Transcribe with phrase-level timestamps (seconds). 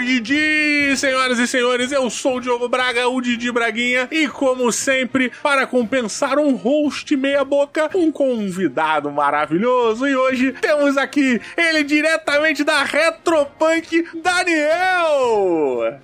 [0.00, 1.92] de senhoras e senhores.
[1.92, 7.16] Eu sou o Diogo Braga, o Didi Braguinha, e como sempre, para compensar um host
[7.16, 10.06] meia-boca, um convidado maravilhoso.
[10.06, 16.00] E hoje temos aqui ele diretamente da Retropunk, Daniel!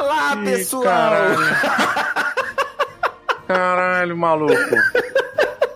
[0.00, 0.82] Olá, Ih, pessoal!
[0.82, 1.36] Caralho.
[3.46, 4.54] Caralho, maluco.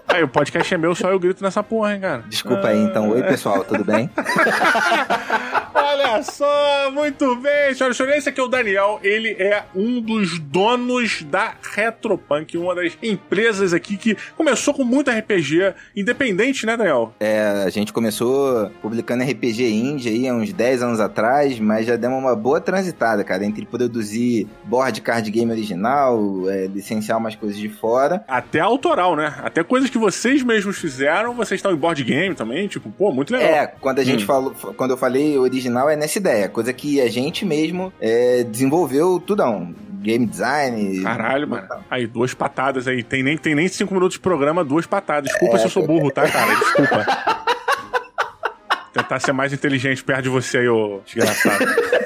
[0.09, 2.25] Aí, o podcast é meu, só eu grito nessa porra, hein, cara.
[2.29, 3.11] Desculpa aí, então.
[3.11, 4.09] Oi, pessoal, tudo bem?
[5.95, 8.19] Olha só, muito bem, senhoras e senhores.
[8.19, 8.99] Esse aqui é o Daniel.
[9.01, 15.09] Ele é um dos donos da Retropunk, uma das empresas aqui que começou com muito
[15.09, 17.15] RPG independente, né, Daniel?
[17.21, 21.95] É, a gente começou publicando RPG indie aí há uns 10 anos atrás, mas já
[21.95, 26.19] demos uma boa transitada, cara, entre produzir board card game original,
[26.51, 28.25] é, licenciar umas coisas de fora.
[28.27, 29.33] Até autoral, né?
[29.45, 33.33] Até coisas que vocês mesmos fizeram, vocês estão em board game também, tipo, pô, muito
[33.33, 33.49] legal.
[33.49, 34.27] É, quando a gente Hum.
[34.27, 39.21] falou, quando eu falei original é nessa ideia, coisa que a gente mesmo é, desenvolveu
[39.21, 39.75] tudão.
[40.01, 41.03] Game design.
[41.03, 41.67] Caralho, mano.
[41.91, 43.03] Aí, duas patadas aí.
[43.03, 45.31] Tem nem, tem nem cinco minutos de programa, duas patadas.
[45.31, 46.55] Desculpa se eu sou burro, tá, cara?
[46.55, 47.07] Desculpa.
[48.93, 51.65] Tentar ser mais inteligente perto de você aí, ô desgraçado.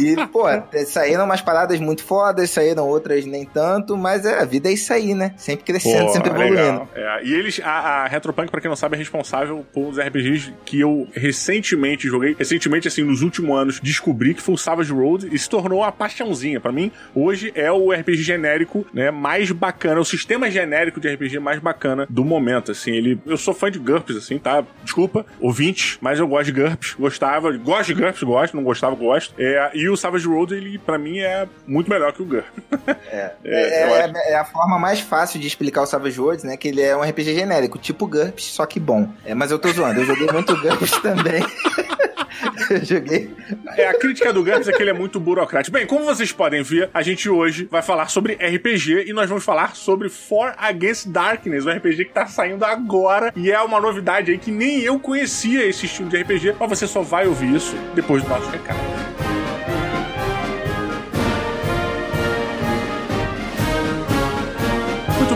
[0.00, 0.44] E, pô,
[0.86, 4.92] saíram umas paradas muito fodas, saíram outras nem tanto, mas é, a vida é isso
[4.92, 5.34] aí, né?
[5.36, 6.88] Sempre crescendo, Pô, sempre evoluindo.
[6.94, 10.52] É, e eles, a, a Retropunk, pra quem não sabe, é responsável por uns RPGs
[10.64, 12.34] que eu recentemente joguei.
[12.38, 15.92] Recentemente, assim, nos últimos anos, descobri que foi o Savage Road e se tornou a
[15.92, 16.60] paixãozinha.
[16.60, 21.38] Pra mim, hoje é o RPG genérico, né, mais bacana, o sistema genérico de RPG
[21.38, 22.92] mais bacana do momento, assim.
[22.92, 24.64] Ele, eu sou fã de GURPS, assim, tá?
[24.82, 29.34] Desculpa, ouvintes, mas eu gosto de GURPS, gostava, gosto de GURPS, gosto, não gostava, gosto.
[29.38, 32.50] É, e o Savage Road, ele, pra mim, é muito melhor que o GURPS.
[33.12, 33.62] É, É,
[34.04, 36.56] é, é- é a forma mais fácil de explicar o Savage Worlds, né?
[36.56, 39.08] Que ele é um RPG genérico, tipo GURPS, só que bom.
[39.24, 41.42] É, mas eu tô zoando, eu joguei muito GURPS também.
[42.70, 43.34] eu joguei.
[43.76, 45.72] É, a crítica do GURPS é que ele é muito burocrático.
[45.76, 49.44] Bem, como vocês podem ver, a gente hoje vai falar sobre RPG e nós vamos
[49.44, 54.30] falar sobre For Against Darkness, um RPG que tá saindo agora e é uma novidade
[54.30, 57.74] aí que nem eu conhecia esse estilo de RPG, mas você só vai ouvir isso
[57.94, 58.78] depois do nosso recado.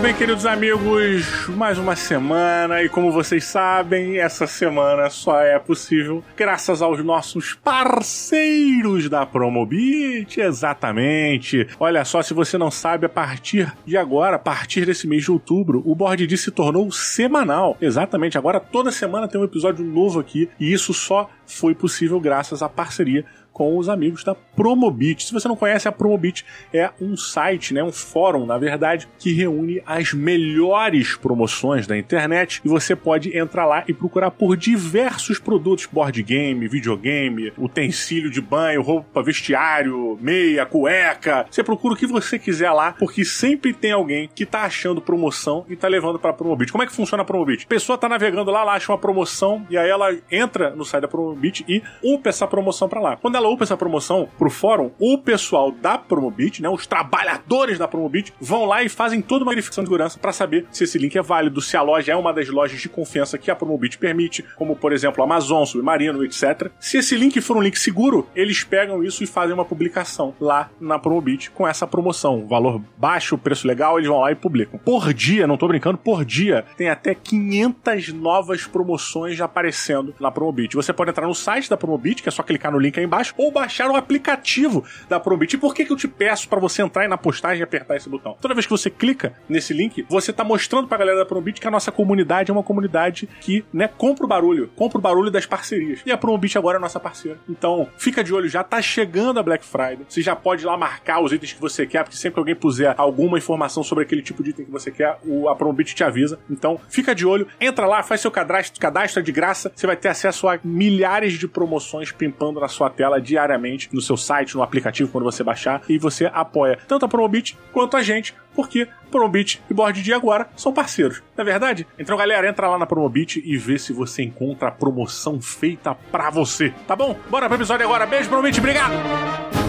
[0.05, 6.23] Bem, queridos amigos, mais uma semana e como vocês sabem, essa semana só é possível
[6.37, 11.67] graças aos nossos parceiros da Promobit, exatamente.
[11.81, 15.31] Olha só, se você não sabe, a partir de agora, a partir desse mês de
[15.31, 17.75] outubro, o Board D se tornou semanal.
[17.81, 22.63] Exatamente, agora toda semana tem um episódio novo aqui e isso só foi possível graças
[22.63, 25.25] à parceria com os amigos da Promobit.
[25.25, 29.33] Se você não conhece, a Promobit é um site, né, um fórum, na verdade, que
[29.33, 35.39] reúne as melhores promoções da internet e você pode entrar lá e procurar por diversos
[35.39, 41.47] produtos, board game, videogame, utensílio de banho, roupa, vestiário, meia, cueca.
[41.49, 45.65] Você procura o que você quiser lá, porque sempre tem alguém que tá achando promoção
[45.69, 46.73] e tá levando pra Promobit.
[46.73, 47.65] Como é que funciona a Promobit?
[47.65, 51.03] A pessoa tá navegando lá, ela acha uma promoção e aí ela entra no site
[51.03, 53.17] da Promobit e upa essa promoção pra lá.
[53.17, 57.89] Quando ela upa essa promoção pro fórum, o pessoal da Promobit, né, os trabalhadores da
[57.89, 61.17] Promobit, vão lá e fazem toda uma verificação de segurança pra saber se esse link
[61.17, 64.45] é válido, se a loja é uma das lojas de confiança que a Promobit permite,
[64.57, 66.71] como por exemplo Amazon, Submarino, etc.
[66.79, 70.71] Se esse link for um link seguro, eles pegam isso e fazem uma publicação lá
[70.81, 72.47] na Promobit com essa promoção.
[72.47, 74.79] Valor baixo, preço legal, eles vão lá e publicam.
[74.79, 80.75] Por dia, não tô brincando, por dia, tem até 500 novas promoções aparecendo na Promobit.
[80.75, 83.34] Você pode entrar no site da Promobit, que é só clicar no link aí embaixo,
[83.37, 85.55] ou baixar o aplicativo da Promobit.
[85.55, 87.97] E por que, que eu te peço para você entrar aí na postagem e apertar
[87.97, 88.37] esse botão?
[88.41, 91.69] Toda vez que você clica nesse link, você tá mostrando pra galera da Promobit que
[91.69, 95.47] a nossa comunidade é uma comunidade que, né, compra o barulho, compra o barulho das
[95.47, 96.01] parcerias.
[96.05, 97.39] E a Promobit agora é nossa parceira.
[97.49, 100.01] Então, fica de olho, já tá chegando a Black Friday.
[100.09, 102.55] Você já pode ir lá marcar os itens que você quer, porque sempre que alguém
[102.55, 106.39] puser alguma informação sobre aquele tipo de item que você quer, a Promobit te avisa.
[106.51, 110.09] Então, fica de olho, entra lá, faz seu cadastro, cadastro de graça, você vai ter
[110.09, 115.11] acesso a milhares de promoções pimpando na sua tela diariamente, no seu site, no aplicativo,
[115.11, 119.75] quando você baixar, e você apoia tanto a Promobit quanto a gente, porque Promobit e
[119.75, 121.23] Board de agora são parceiros.
[121.37, 121.87] Não é verdade?
[121.99, 126.31] Então, galera, entra lá na Promobit e vê se você encontra a promoção feita pra
[126.31, 126.73] você.
[126.87, 127.19] Tá bom?
[127.29, 128.07] Bora pro episódio agora.
[128.07, 128.59] Beijo, Promobit.
[128.59, 129.64] Obrigado!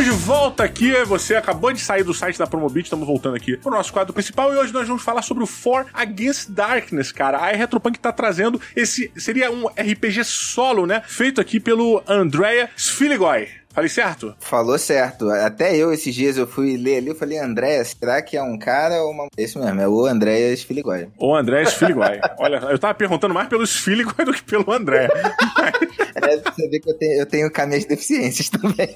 [0.00, 0.92] Estamos de volta aqui.
[1.04, 2.86] Você acabou de sair do site da Promobit.
[2.86, 4.52] Estamos voltando aqui pro nosso quadro principal.
[4.54, 7.36] E hoje nós vamos falar sobre o For Against Darkness, cara.
[7.36, 9.12] A Retropunk tá trazendo esse.
[9.14, 11.02] Seria um RPG solo, né?
[11.06, 13.59] Feito aqui pelo Andrea Sfiligoy.
[13.72, 14.34] Falei certo?
[14.40, 15.30] Falou certo.
[15.30, 18.58] Até eu, esses dias, eu fui ler ali, eu falei, Andréas, será que é um
[18.58, 19.28] cara ou uma...
[19.36, 21.08] Esse mesmo, é o Andréas Filigói.
[21.16, 22.20] O Andréas Filigói.
[22.38, 25.08] Olha, eu tava perguntando mais pelos Filigói do que pelo André.
[26.16, 28.88] é, você vê que eu tenho, eu tenho caminhas deficiências também.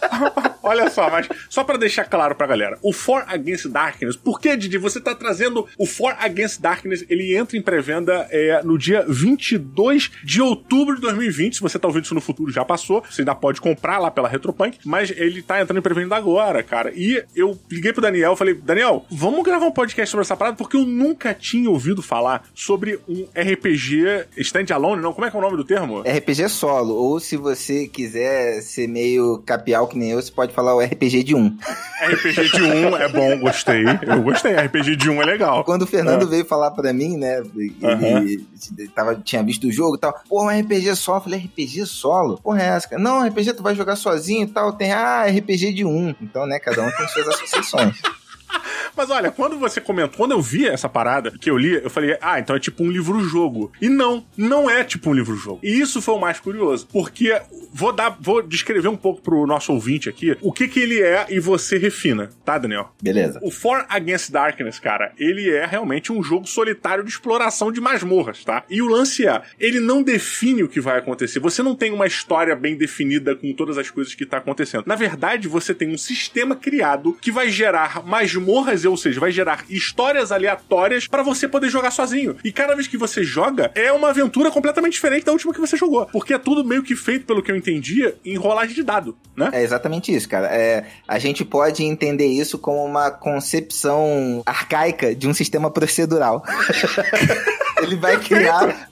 [0.62, 4.56] Olha só, mas só para deixar claro pra galera, o For Against Darkness, por que,
[4.56, 9.04] Didi, você tá trazendo o For Against Darkness, ele entra em pré-venda é, no dia
[9.06, 13.20] 22 de outubro de 2020, se você tá ouvindo isso no futuro, já passou, você
[13.20, 17.22] ainda pode comprar lá pela Retropunk, mas ele tá entrando em pré-venda agora, cara, e
[17.34, 20.76] eu liguei pro Daniel, e falei, Daniel, vamos gravar um podcast sobre essa parada, porque
[20.76, 25.42] eu nunca tinha ouvido falar sobre um RPG stand-alone, não, como é que é o
[25.42, 26.00] nome do termo?
[26.00, 30.74] RPG solo, ou se você quiser ser meio capial que nem eu, você pode falar
[30.74, 31.58] o RPG de 1.
[32.04, 33.84] RPG de 1 é bom, gostei.
[34.02, 35.64] Eu gostei, RPG de 1 é legal.
[35.64, 36.26] Quando o Fernando é.
[36.26, 38.88] veio falar pra mim, né, ele uhum.
[38.94, 42.38] tava, tinha visto o jogo e tal, pô, um RPG solo, eu falei, RPG solo?
[42.42, 43.02] Porra é essa, cara?
[43.02, 46.14] Não, RPG tu vai jogar sozinho e tal, tem, ah, RPG de 1.
[46.20, 48.00] Então, né, cada um tem suas associações.
[48.96, 52.16] Mas olha, quando você comentou, quando eu vi essa parada que eu li, eu falei,
[52.20, 53.72] ah, então é tipo um livro-jogo.
[53.80, 55.60] E não, não é tipo um livro-jogo.
[55.62, 57.40] E isso foi o mais curioso, porque
[57.72, 61.26] vou dar, vou descrever um pouco pro nosso ouvinte aqui o que que ele é
[61.28, 62.92] e você refina, tá, Daniel?
[63.02, 63.40] Beleza.
[63.42, 68.44] O For Against Darkness, cara, ele é realmente um jogo solitário de exploração de masmorras,
[68.44, 68.64] tá?
[68.68, 71.40] E o lance é, ele não define o que vai acontecer.
[71.40, 74.84] Você não tem uma história bem definida com todas as coisas que tá acontecendo.
[74.86, 79.64] Na verdade, você tem um sistema criado que vai gerar masmorras ou seja, vai gerar
[79.68, 82.36] histórias aleatórias para você poder jogar sozinho.
[82.44, 85.76] E cada vez que você joga, é uma aventura completamente diferente da última que você
[85.76, 86.06] jogou.
[86.06, 89.50] Porque é tudo meio que feito, pelo que eu entendia, em rolagem de dado, né?
[89.52, 90.48] É exatamente isso, cara.
[90.48, 96.44] É, a gente pode entender isso como uma concepção arcaica de um sistema procedural.
[97.84, 98.88] Ele vai criar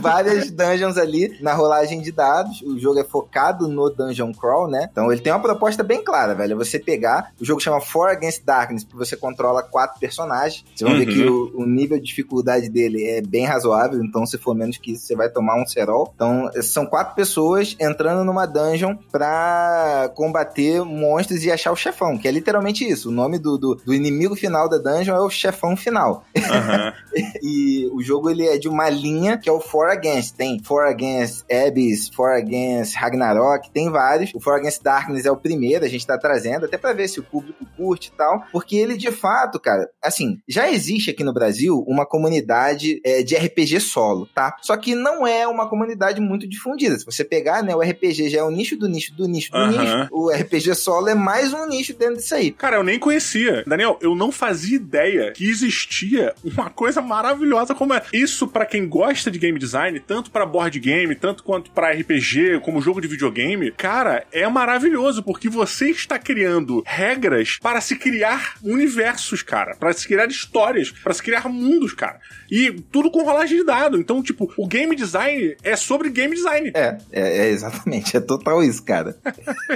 [0.00, 2.62] várias dungeons ali na rolagem de dados.
[2.62, 4.88] O jogo é focado no dungeon crawl, né?
[4.90, 6.52] Então ele tem uma proposta bem clara, velho.
[6.52, 10.64] É você pegar, o jogo chama For Against Darkness, porque você controla quatro personagens.
[10.74, 11.04] Vocês vão uhum.
[11.04, 11.50] ver que uhum.
[11.54, 15.06] o, o, nível de dificuldade dele é bem razoável, então se for menos que isso,
[15.06, 16.12] você vai tomar um cerol.
[16.14, 22.26] Então são quatro pessoas entrando numa dungeon pra combater monstros e achar o chefão, que
[22.26, 23.10] é literalmente isso.
[23.10, 26.24] O nome do, do, do inimigo final da dungeon é o chefão final.
[26.36, 27.22] Uhum.
[27.42, 30.36] e o jogo ele é de uma linha que é o For Against.
[30.36, 34.32] Tem For Against Abyss, For Against Ragnarok, tem vários.
[34.34, 37.20] O For Against Darkness é o primeiro, a gente tá trazendo, até pra ver se
[37.20, 41.32] o público curte e tal, porque ele de fato, cara, assim, já existe aqui no
[41.32, 44.56] Brasil uma comunidade é, de RPG solo, tá?
[44.62, 46.98] Só que não é uma comunidade muito difundida.
[46.98, 49.58] Se você pegar, né, o RPG já é um nicho do nicho do nicho do
[49.58, 49.70] uhum.
[49.70, 52.50] nicho, o RPG solo é mais um nicho dentro disso aí.
[52.50, 53.64] Cara, eu nem conhecia.
[53.66, 58.88] Daniel, eu não fazia ideia que existia uma coisa maravilhosa como é isso para quem
[58.88, 63.08] gosta de game design, tanto para board game, tanto quanto para RPG, como jogo de
[63.08, 69.92] videogame, cara, é maravilhoso porque você está criando regras para se criar universos, cara, para
[69.92, 72.20] se criar histórias, para se criar mundos, cara.
[72.50, 73.98] E tudo com rolagem de dado.
[73.98, 76.72] Então, tipo, o game design é sobre game design.
[76.74, 79.16] É, é, é exatamente, é total isso, cara.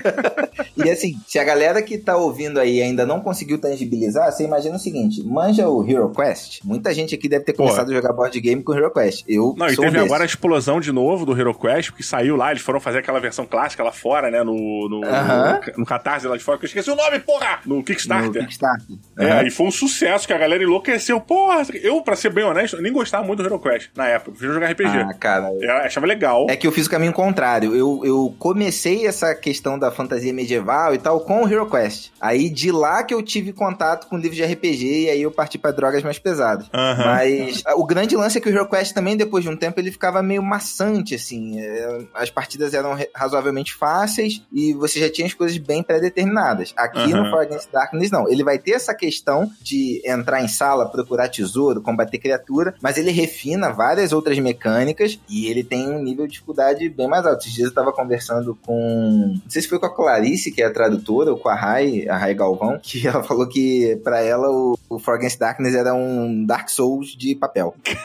[0.76, 4.76] e assim, se a galera que tá ouvindo aí ainda não conseguiu tangibilizar, você imagina
[4.76, 6.62] o seguinte: manja o Hero Quest.
[6.64, 9.25] Muita gente aqui deve ter começado a jogar board game com o HeroQuest.
[9.28, 12.50] Eu Não, e teve um agora a explosão de novo do HeroQuest, porque saiu lá,
[12.50, 14.43] eles foram fazer aquela versão clássica lá fora, né?
[14.43, 15.73] No, no, uh -huh.
[15.73, 17.61] no, no Catarse lá de fora, que eu esqueci o nome, porra!
[17.66, 18.43] No Kickstarter.
[18.43, 18.87] No Kickstarter.
[18.90, 19.43] Uh -huh.
[19.43, 21.21] É, e foi um sucesso que a galera enlouqueceu.
[21.21, 24.31] Porra, eu, pra ser bem honesto, nem gostava muito do HeroQuest na época.
[24.31, 24.99] Eu fiz jogar RPG.
[24.99, 25.52] Ah, cara.
[25.61, 26.47] Eu achava legal.
[26.49, 27.75] É que eu fiz o caminho contrário.
[27.75, 32.12] Eu, eu comecei essa questão da fantasia medieval e tal com o HeroQuest.
[32.21, 35.59] Aí de lá que eu tive contato com livros de RPG e aí eu parti
[35.59, 36.66] para drogas mais pesadas.
[36.69, 37.04] Uh -huh.
[37.04, 40.23] Mas o grande lance é que o HeroQuest também, depois de um tempo, ele ficava
[40.23, 41.61] meio maçante, assim.
[41.61, 46.73] É, as partidas eram razoavelmente fáceis e você já tinha as coisas bem pré-determinadas.
[46.76, 47.25] Aqui uhum.
[47.25, 48.28] no For Against Darkness, não.
[48.28, 53.11] Ele vai ter essa questão de entrar em sala, procurar tesouro, combater criatura, mas ele
[53.11, 57.40] refina várias outras mecânicas e ele tem um nível de dificuldade bem mais alto.
[57.40, 59.35] Esses dias eu tava conversando com.
[59.42, 62.06] Não sei se foi com a Clarice, que é a tradutora, ou com a Rai,
[62.09, 66.44] a Rai Galvão, que ela falou que para ela o, o Against Darkness era um
[66.44, 67.75] Dark Souls de papel.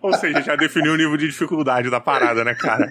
[0.00, 2.88] Ou seja, já definiu o nível de dificuldade da parada, né, cara?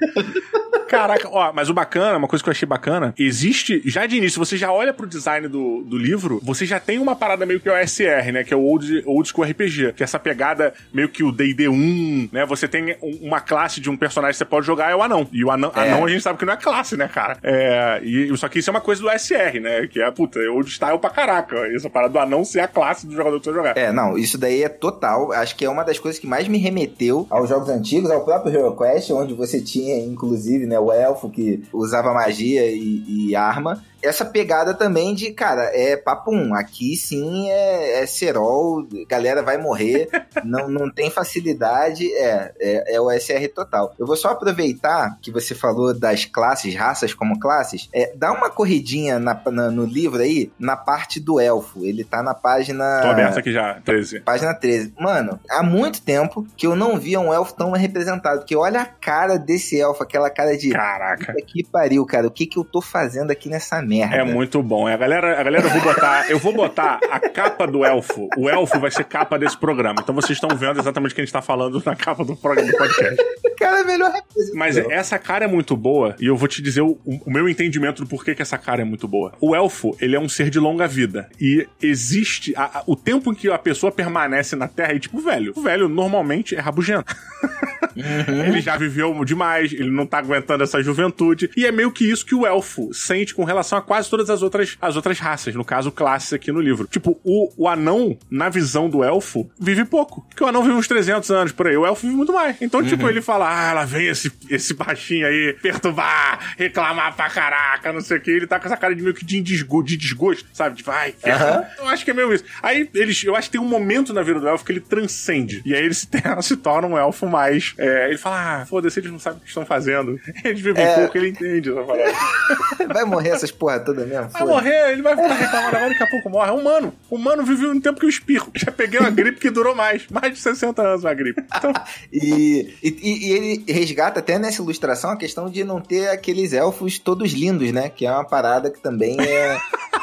[0.87, 4.39] Caraca, ó, mas o bacana, uma coisa que eu achei bacana, existe, já de início,
[4.39, 7.69] você já olha pro design do, do livro, você já tem uma parada meio que
[7.69, 8.43] o OSR, né?
[8.43, 9.93] Que é o Old, old School RPG.
[9.93, 12.45] Que é essa pegada meio que o D&D 1, né?
[12.45, 15.27] Você tem uma classe de um personagem que você pode jogar, é o anão.
[15.31, 15.79] E o anão, é.
[15.81, 17.37] anão a gente sabe que não é classe, né, cara?
[17.43, 19.87] É, e, só que isso é uma coisa do OSR, né?
[19.87, 21.55] Que é, puta, é old style pra caraca.
[21.75, 23.77] Essa parada do anão ser a classe do jogador que você jogar.
[23.77, 25.31] É, não, isso daí é total.
[25.31, 28.53] Acho que é uma das coisas que mais me remeteu aos jogos antigos, ao próprio
[28.53, 30.79] Hero Quest, onde você tinha, inclusive, né, né?
[30.79, 36.53] O elfo que usava magia e, e arma essa pegada também de, cara, é papum,
[36.53, 40.09] aqui sim é, é cerol, galera vai morrer,
[40.43, 43.93] não, não tem facilidade, é, é, é, o SR total.
[43.97, 48.49] Eu vou só aproveitar que você falou das classes, raças como classes, é, dá uma
[48.49, 53.01] corridinha na, na, no livro aí, na parte do elfo, ele tá na página...
[53.01, 54.21] Tô aberto aqui já, 13.
[54.21, 54.93] Página 13.
[54.99, 58.85] Mano, há muito tempo que eu não via um elfo tão representado, que olha a
[58.85, 60.69] cara desse elfo, aquela cara de...
[60.69, 61.35] Caraca.
[61.47, 64.15] Que pariu, cara, o que que eu tô fazendo aqui nessa merda?
[64.15, 64.87] É muito bom.
[64.87, 68.27] A galera, a galera eu vou botar, eu vou botar a capa do elfo.
[68.37, 70.01] O elfo vai ser capa desse programa.
[70.01, 72.71] Então vocês estão vendo exatamente o que a gente tá falando na capa do programa
[72.71, 73.17] do podcast.
[73.57, 74.13] cara é melhor
[74.53, 78.03] Mas essa cara é muito boa e eu vou te dizer o, o, meu entendimento
[78.03, 79.33] do porquê que essa cara é muito boa.
[79.41, 83.31] O elfo, ele é um ser de longa vida e existe a, a, o tempo
[83.31, 87.15] em que a pessoa permanece na Terra e tipo, velho, o velho normalmente é rabugento.
[87.95, 88.45] Uhum.
[88.45, 92.25] ele já viveu demais, ele não tá aguentando essa juventude e é meio que isso
[92.25, 95.65] que o elfo sente com relação a quase todas as outras, as outras raças, no
[95.65, 96.87] caso classes aqui no livro.
[96.87, 100.25] Tipo, o, o anão, na visão do elfo, vive pouco.
[100.29, 102.55] Porque o anão vive uns 300 anos por aí, o elfo vive muito mais.
[102.61, 102.97] Então, tipo, uhum.
[102.97, 108.01] tipo, ele fala, ah, lá vem esse, esse baixinho aí perturbar, reclamar pra caraca, não
[108.01, 108.31] sei o que.
[108.31, 110.77] Ele tá com essa cara de meio que de desgosto, de desgosto sabe?
[110.77, 111.65] Tipo, ai, uhum.
[111.85, 112.43] Eu acho que é meio isso.
[112.61, 115.61] Aí, eles, eu acho que tem um momento na vida do elfo que ele transcende.
[115.65, 116.07] E aí ele se,
[116.41, 117.66] se torna um elfo mais.
[117.77, 120.19] É, ele fala, ah, foda-se, eles não sabem o que estão fazendo.
[120.43, 120.95] Eles vivem é...
[120.95, 124.29] pouco, ele entende essa Vai morrer essas porra toda mesmo?
[124.29, 126.49] Vai morrer, ele vai ficar reclamando agora, daqui a pouco morre.
[126.49, 126.93] É humano.
[127.09, 128.51] O humano viveu um tempo que eu espirro.
[128.55, 130.07] Já peguei uma gripe que durou mais.
[130.09, 131.43] Mais de 60 anos uma gripe.
[131.55, 131.73] Então...
[132.11, 136.99] e, e, e, ele resgata até nessa ilustração a questão de não ter aqueles elfos
[136.99, 137.89] todos lindos, né?
[137.89, 139.57] Que é uma parada que também é,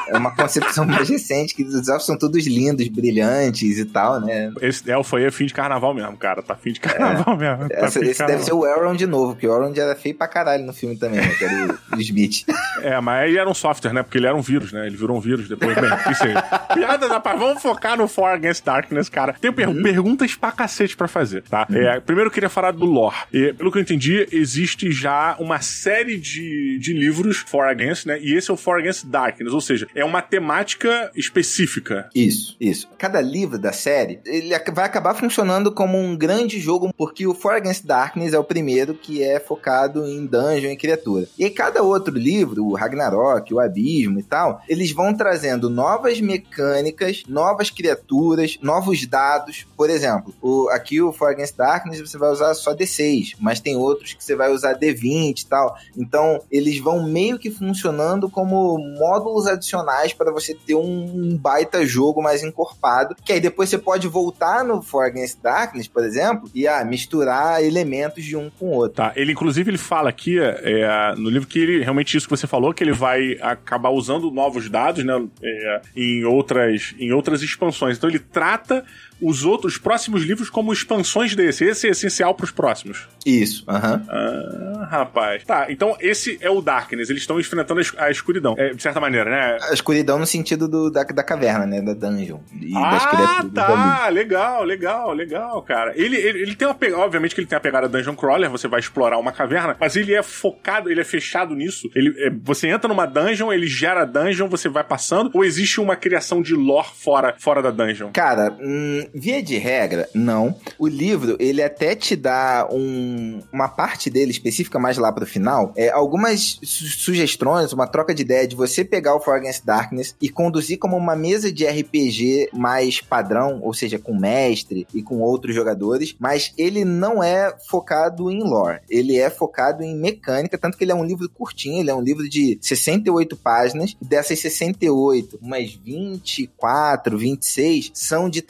[0.08, 4.52] é uma concepção mais recente, que os elfos são todos lindos, brilhantes e tal, né?
[4.60, 6.42] Esse elfo aí é fim de carnaval mesmo, cara.
[6.42, 7.38] Tá fim de carnaval é.
[7.38, 7.53] mesmo.
[7.70, 10.64] Essa, esse deve ser o Elrond de novo, porque o Elrond era feio pra caralho
[10.64, 11.28] no filme também, né?
[11.38, 12.44] Que era o, Smith.
[12.82, 14.02] É, mas ele era um software, né?
[14.02, 14.86] Porque ele era um vírus, né?
[14.86, 15.74] Ele virou um vírus depois.
[15.74, 16.34] Bem, isso aí.
[16.74, 17.38] Piada da paz.
[17.38, 19.34] Vamos focar no For Against Darkness, cara.
[19.40, 19.82] Tenho per uhum.
[19.82, 21.66] perguntas pra cacete pra fazer, tá?
[21.70, 21.76] Uhum.
[21.76, 23.16] É, primeiro eu queria falar do lore.
[23.32, 28.18] E, pelo que eu entendi, existe já uma série de, de livros For Against, né?
[28.20, 32.08] E esse é o For Against Darkness, ou seja, é uma temática específica.
[32.14, 32.88] Isso, isso.
[32.98, 37.56] Cada livro da série, ele vai acabar funcionando como um grande jogo, porque o For
[37.56, 41.28] Against Darkness é o primeiro que é focado em dungeon e criatura.
[41.38, 47.22] E cada outro livro, o Ragnarok, o Abismo e tal, eles vão trazendo novas mecânicas,
[47.28, 49.66] novas criaturas, novos dados.
[49.76, 53.76] Por exemplo, o, aqui o For Against Darkness você vai usar só D6, mas tem
[53.76, 55.76] outros que você vai usar D20 e tal.
[55.94, 62.22] Então, eles vão meio que funcionando como módulos adicionais para você ter um baita jogo
[62.22, 66.66] mais encorpado, que aí depois você pode voltar no For Against Darkness, por exemplo, e
[66.66, 68.96] ah, misturar elementos de um com o outro.
[68.96, 72.46] Tá, ele inclusive ele fala aqui é, no livro que ele realmente isso que você
[72.46, 77.96] falou, que ele vai acabar usando novos dados, né, é, em outras em outras expansões.
[77.96, 78.84] Então ele trata
[79.24, 81.64] os outros próximos livros como expansões desse.
[81.64, 83.08] Esse é essencial para os próximos.
[83.24, 83.94] Isso, aham.
[83.94, 84.06] Uhum.
[84.08, 85.44] Ah, rapaz.
[85.44, 87.10] Tá, então esse é o Darkness.
[87.10, 89.58] Eles estão enfrentando a escuridão, é, de certa maneira, né?
[89.70, 91.80] A escuridão no sentido do, da, da caverna, né?
[91.80, 92.38] Da dungeon.
[92.60, 94.08] E ah, tá.
[94.08, 95.92] Legal, legal, legal, cara.
[95.96, 98.68] Ele, ele, ele tem uma pegada, obviamente que ele tem a pegada Dungeon Crawler, você
[98.68, 101.88] vai explorar uma caverna, mas ele é focado, ele é fechado nisso.
[101.94, 105.96] Ele, é, você entra numa dungeon, ele gera dungeon, você vai passando, ou existe uma
[105.96, 108.10] criação de lore fora, fora da dungeon?
[108.12, 110.56] Cara, hum, via de regra, não.
[110.78, 115.72] O livro, ele até te dá um, uma parte dele específica mais lá pro final,
[115.76, 120.16] é, algumas su sugestões, uma troca de ideia de você pegar o For Against Darkness
[120.20, 125.20] e conduzir como uma mesa de RPG mais padrão, ou seja, com mestre e com
[125.20, 130.76] outros jogadores, mas ele não é focado em lore, ele é focado em mecânica, tanto
[130.76, 135.38] que ele é um livro curtinho, ele é um livro de 68 páginas, dessas 68,
[135.40, 138.42] umas 24, 26 são de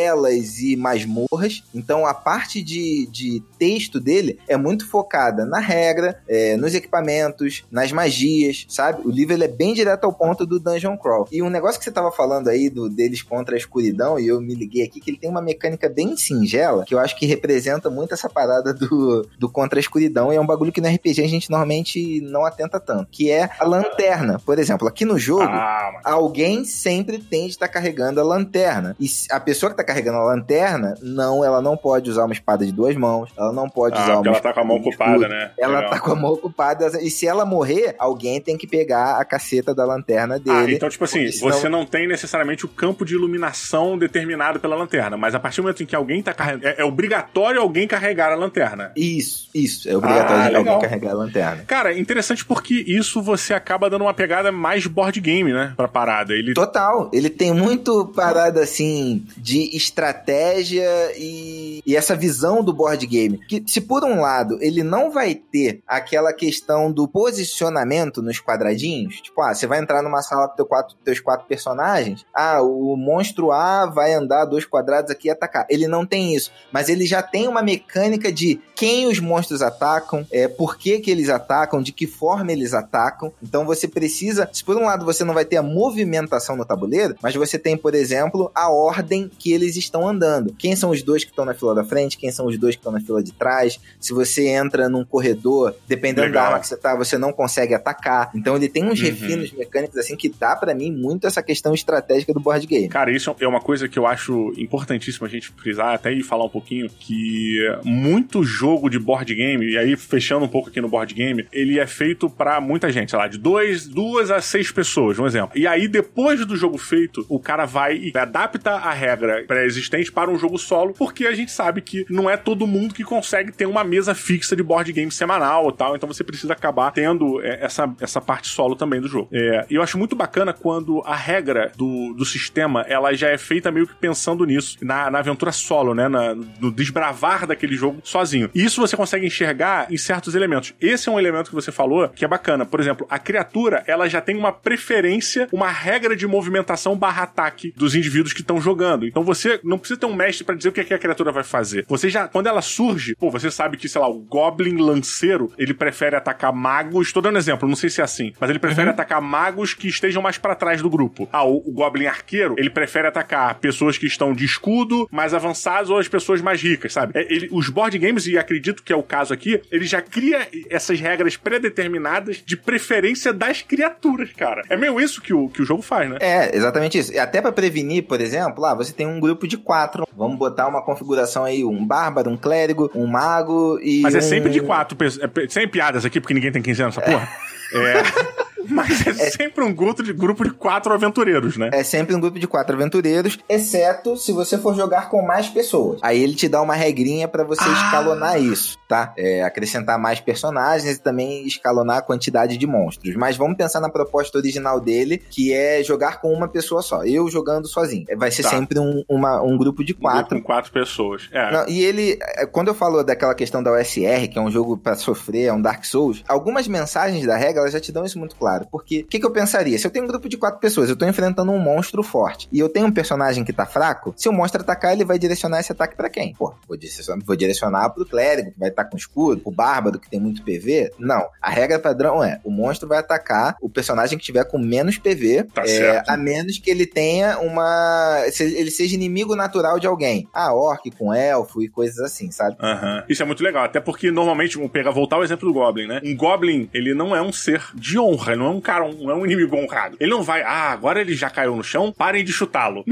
[0.00, 6.20] tabelas e masmorras, então a parte de, de texto dele é muito focada na regra,
[6.28, 9.06] é, nos equipamentos, nas magias, sabe?
[9.06, 11.28] O livro ele é bem direto ao ponto do Dungeon Crawl.
[11.30, 14.40] E um negócio que você tava falando aí do, deles contra a escuridão, e eu
[14.40, 17.90] me liguei aqui, que ele tem uma mecânica bem singela, que eu acho que representa
[17.90, 21.22] muito essa parada do, do contra a escuridão, e é um bagulho que no RPG
[21.22, 24.40] a gente normalmente não atenta tanto, que é a lanterna.
[24.44, 28.96] Por exemplo, aqui no jogo, ah, alguém sempre tem de estar tá carregando a lanterna.
[28.98, 32.64] E a pessoa que está carregando a lanterna, não, ela não pode usar uma espada
[32.64, 34.76] de duas mãos, ela não pode Ah, usar porque uma ela tá com a mão
[34.76, 35.28] ocupada, escudo.
[35.28, 35.50] né?
[35.58, 35.90] Ela Legal.
[35.90, 36.90] tá com a mão ocupada.
[37.02, 40.56] E se ela morrer, alguém tem que pegar a caceta da lanterna dele.
[40.56, 44.76] Ah, então, tipo assim, senão- você não tem necessariamente o campo de iluminação determinado pela
[44.76, 46.66] lanterna, mas a partir do momento em que alguém tá carregando.
[46.68, 48.92] É, é obrigatório alguém carregar a lanterna.
[48.96, 49.88] Isso, isso.
[49.88, 51.64] É obrigatório Ah, alguém carregar a lanterna.
[51.66, 55.72] Cara, interessante porque isso você acaba dando uma pegada mais board game, né?
[55.76, 56.32] Pra parada.
[56.34, 56.54] Ele.
[56.54, 57.10] Total.
[57.12, 63.38] Ele tem muito parada assim de estratégia e, e essa visão do board game.
[63.46, 69.20] Que se por um lado ele não vai ter aquela questão do posicionamento nos quadradinhos,
[69.20, 72.96] tipo, ah, você vai entrar numa sala com teu quatro, teus quatro personagens, ah, o
[72.96, 75.66] monstro A vai andar dois quadrados aqui e atacar.
[75.68, 80.26] Ele não tem isso, mas ele já tem uma mecânica de quem os monstros atacam,
[80.32, 83.30] é, por que, que eles atacam, de que forma eles atacam.
[83.42, 87.14] Então você precisa, se por um lado você não vai ter a movimentação no tabuleiro,
[87.22, 90.54] mas você tem, por exemplo, a ordem que eles estão andando.
[90.58, 92.80] Quem são os dois que estão na fila da frente, quem são os dois que
[92.80, 93.78] estão na fila de trás.
[94.00, 96.42] Se você entra num corredor, dependendo Legal.
[96.44, 98.30] da arma que você tá, você não consegue atacar.
[98.34, 99.04] Então ele tem uns Uhum.
[99.04, 102.88] refinos mecânicos assim que dá pra mim muito essa questão estratégica do board game.
[102.88, 106.46] Cara, isso é uma coisa que eu acho importantíssima a gente frisar, até e falar
[106.46, 110.88] um pouquinho, que muito jogo de board game, e aí fechando um pouco aqui no
[110.88, 114.70] board game, ele é feito pra muita gente, sei lá, de dois, duas a seis
[114.70, 115.58] pessoas, um exemplo.
[115.58, 120.30] E aí, depois do jogo feito, o cara vai e adapta a regra pré-existente para
[120.30, 123.66] um jogo solo, porque a gente sabe que não é todo mundo que consegue ter
[123.66, 127.64] uma mesa fixa de board game semanal ou tal, então você precisa acabar tendo é,
[127.64, 129.28] essa, essa parte solo também do jogo.
[129.32, 133.70] É, eu acho muito bacana quando a regra do, do sistema, ela já é feita
[133.70, 138.50] meio que pensando nisso, na, na aventura solo, né, na- no desbravar daquele jogo sozinho.
[138.54, 140.74] E isso você consegue enxergar em certos elementos.
[140.80, 142.64] Esse é um elemento que você falou que é bacana.
[142.66, 147.72] Por exemplo, a criatura, ela já tem uma preferência, uma regra de movimentação barra ataque
[147.76, 149.06] dos indivíduos que estão jogando.
[149.06, 151.30] Então você não precisa ter um mestre pra dizer o que, é que a criatura
[151.32, 151.84] vai fazer.
[151.88, 155.74] Você já, quando ela surge, pô, você sabe que, sei lá, o Goblin Lanceiro, ele
[155.74, 157.12] prefere atacar magos.
[157.12, 160.22] Tô dando exemplo, não sei se é assim, mas ele prefere atacar magos que estejam
[160.22, 161.28] mais pra trás do grupo.
[161.32, 165.90] Ah, o, o Goblin Arqueiro, ele prefere atacar pessoas que estão de escudo, mais avançados
[165.90, 167.12] ou as pessoas mais ricas, sabe?
[167.14, 170.48] É, ele- os board games, e acredito que é o caso aqui, ele já cria
[170.68, 174.62] essas regras pré-determinadas de preferência das criaturas, cara.
[174.68, 176.18] É meio isso que o, que o jogo faz, né?
[176.20, 177.12] É, exatamente isso.
[177.12, 180.06] E até pra prevenir, por exemplo, lá você tem um grupo de quatro.
[180.16, 184.22] Vamos botar uma configuração aí, um bárbaro, um clérigo, um mago e Mas é um-
[184.22, 185.30] sempre de quatro pessoas.
[185.36, 187.28] É, sem piadas aqui, porque ninguém tem 15 anos, essa porra.
[187.72, 188.39] É.
[188.68, 191.70] Mas é, sempre um grupo de, grupo de quatro aventureiros, né?
[191.72, 195.98] É sempre um grupo de quatro aventureiros, exceto se você for jogar com mais pessoas.
[196.02, 197.72] Aí ele te dá uma regrinha pra você Ah.
[197.72, 199.12] escalonar isso, tá?
[199.16, 203.14] É, acrescentar mais personagens e também escalonar a quantidade de monstros.
[203.16, 207.04] Mas vamos pensar na proposta original dele, que é jogar com uma pessoa só.
[207.04, 208.04] Eu jogando sozinho.
[208.08, 208.50] É, Vai ser Tá.
[208.50, 210.36] sempre um, uma- um grupo de Um grupo quatro.
[210.38, 211.28] Com quatro pessoas.
[211.32, 211.50] É.
[211.52, 214.76] Não, e ele, é, quando eu falo daquela questão da OSR, que é um jogo
[214.76, 218.18] pra sofrer, é um Dark Souls, algumas mensagens da regra elas já te dão isso
[218.18, 218.49] muito claro.
[218.70, 219.78] Porque o que, que eu pensaria?
[219.78, 222.58] Se eu tenho um grupo de quatro pessoas, eu tô enfrentando um monstro forte, e
[222.58, 225.72] eu tenho um personagem que tá fraco, se o monstro atacar, ele vai direcionar esse
[225.72, 226.34] ataque pra quem?
[226.34, 230.10] Pô, vou direcionar, vou direcionar pro clérigo, que vai estar com escudo, pro bárbaro, que
[230.10, 230.92] tem muito PV.
[230.98, 231.28] Não.
[231.40, 235.44] A regra padrão é: o monstro vai atacar o personagem que tiver com menos PV,
[235.54, 238.24] Tá é, a menos que ele tenha uma.
[238.30, 240.28] se ele seja inimigo natural de alguém.
[240.32, 242.56] Ah, orc com elfo e coisas assim, sabe?
[242.60, 243.04] Aham.
[243.08, 246.00] Isso é muito legal, até porque normalmente, vamos pegar, voltar ao exemplo do Goblin, né?
[246.04, 249.14] Um Goblin, ele não é um ser de honra, não é um cara, não é
[249.14, 249.98] um inimigo honrado.
[250.00, 252.82] Ele não vai, ah, agora ele já caiu no chão, parem de chutá-lo.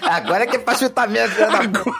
[0.00, 1.90] Agora que é pra chutar minha filha da puta.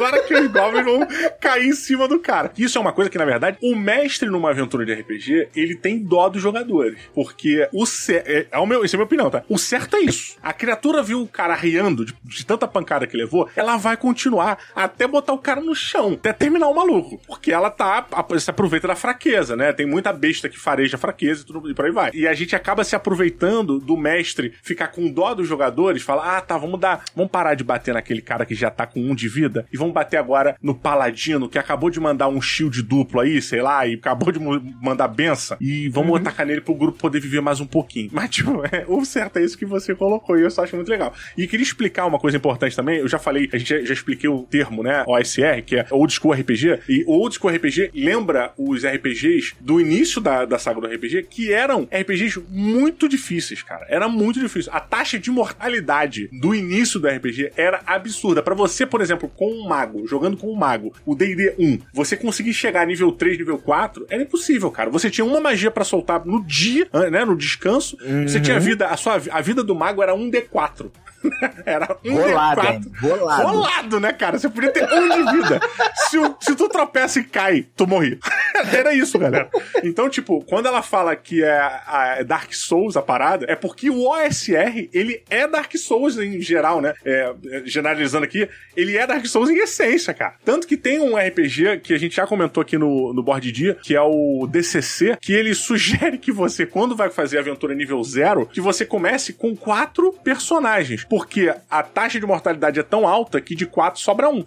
[0.00, 1.06] Agora que os goblins vão
[1.38, 2.50] cair em cima do cara.
[2.56, 5.98] Isso é uma coisa que, na verdade, o mestre numa aventura de RPG, ele tem
[5.98, 6.98] dó dos jogadores.
[7.14, 8.26] Porque o certo.
[8.26, 9.42] É, é meu, isso é a minha opinião, tá?
[9.48, 10.36] O certo é isso.
[10.42, 14.58] A criatura viu o cara riando de, de tanta pancada que levou, ela vai continuar
[14.74, 17.20] até botar o cara no chão, até terminar o maluco.
[17.26, 18.06] Porque ela tá.
[18.38, 19.72] se aproveita da fraqueza, né?
[19.72, 22.10] Tem muita besta que fareja fraqueza e, tudo, e por aí vai.
[22.14, 26.40] E a gente acaba se aproveitando do mestre ficar com dó dos jogadores, falar: ah,
[26.40, 27.04] tá, vamos dar.
[27.14, 29.89] Vamos parar de bater naquele cara que já tá com um de vida e vamos
[29.92, 33.94] bater agora no paladino que acabou de mandar um shield duplo aí, sei lá, e
[33.94, 35.56] acabou de mandar benção.
[35.60, 38.10] E vamos atacar nele pro grupo poder viver mais um pouquinho.
[38.12, 40.88] Mas, tipo, é, o certo é isso que você colocou e eu só acho muito
[40.88, 41.12] legal.
[41.36, 42.98] E queria explicar uma coisa importante também.
[42.98, 45.04] Eu já falei, a gente já, já expliquei o termo, né?
[45.06, 46.80] OSR, que é Old School RPG.
[46.88, 51.24] E o Old School RPG lembra os RPGs do início da, da saga do RPG,
[51.28, 53.86] que eram RPGs muito difíceis, cara.
[53.88, 54.72] Era muito difícil.
[54.74, 58.42] A taxa de mortalidade do início do RPG era absurda.
[58.42, 62.16] Pra você, por exemplo, com um mago jogando com um mago, o D&D 1, você
[62.16, 64.90] conseguir chegar a nível 3, nível 4, era impossível, cara.
[64.90, 67.96] Você tinha uma magia para soltar no dia, né, no descanso.
[68.02, 68.28] Uhum.
[68.28, 70.90] Você tinha vida, a sua a vida do mago era um D4.
[71.66, 73.00] Era um rolado, D4.
[73.00, 73.48] Rolado.
[73.48, 74.38] Rolado, né, cara?
[74.38, 75.60] Você podia ter um de vida.
[76.08, 78.18] se, se tu tropeça e cai, tu morri.
[78.72, 79.48] Era isso, galera.
[79.82, 83.90] Então, tipo, quando ela fala que é, a, é Dark Souls a parada, é porque
[83.90, 86.94] o OSR, ele é Dark Souls em geral, né?
[87.04, 90.34] É, generalizando aqui, ele é Dark Souls em essência, cara.
[90.44, 93.76] Tanto que tem um RPG que a gente já comentou aqui no, no Board Dia,
[93.82, 98.46] que é o DCC, que ele sugere que você, quando vai fazer aventura nível zero,
[98.46, 103.56] que você comece com quatro personagens porque a taxa de mortalidade é tão alta que
[103.56, 104.44] de quatro sobra um.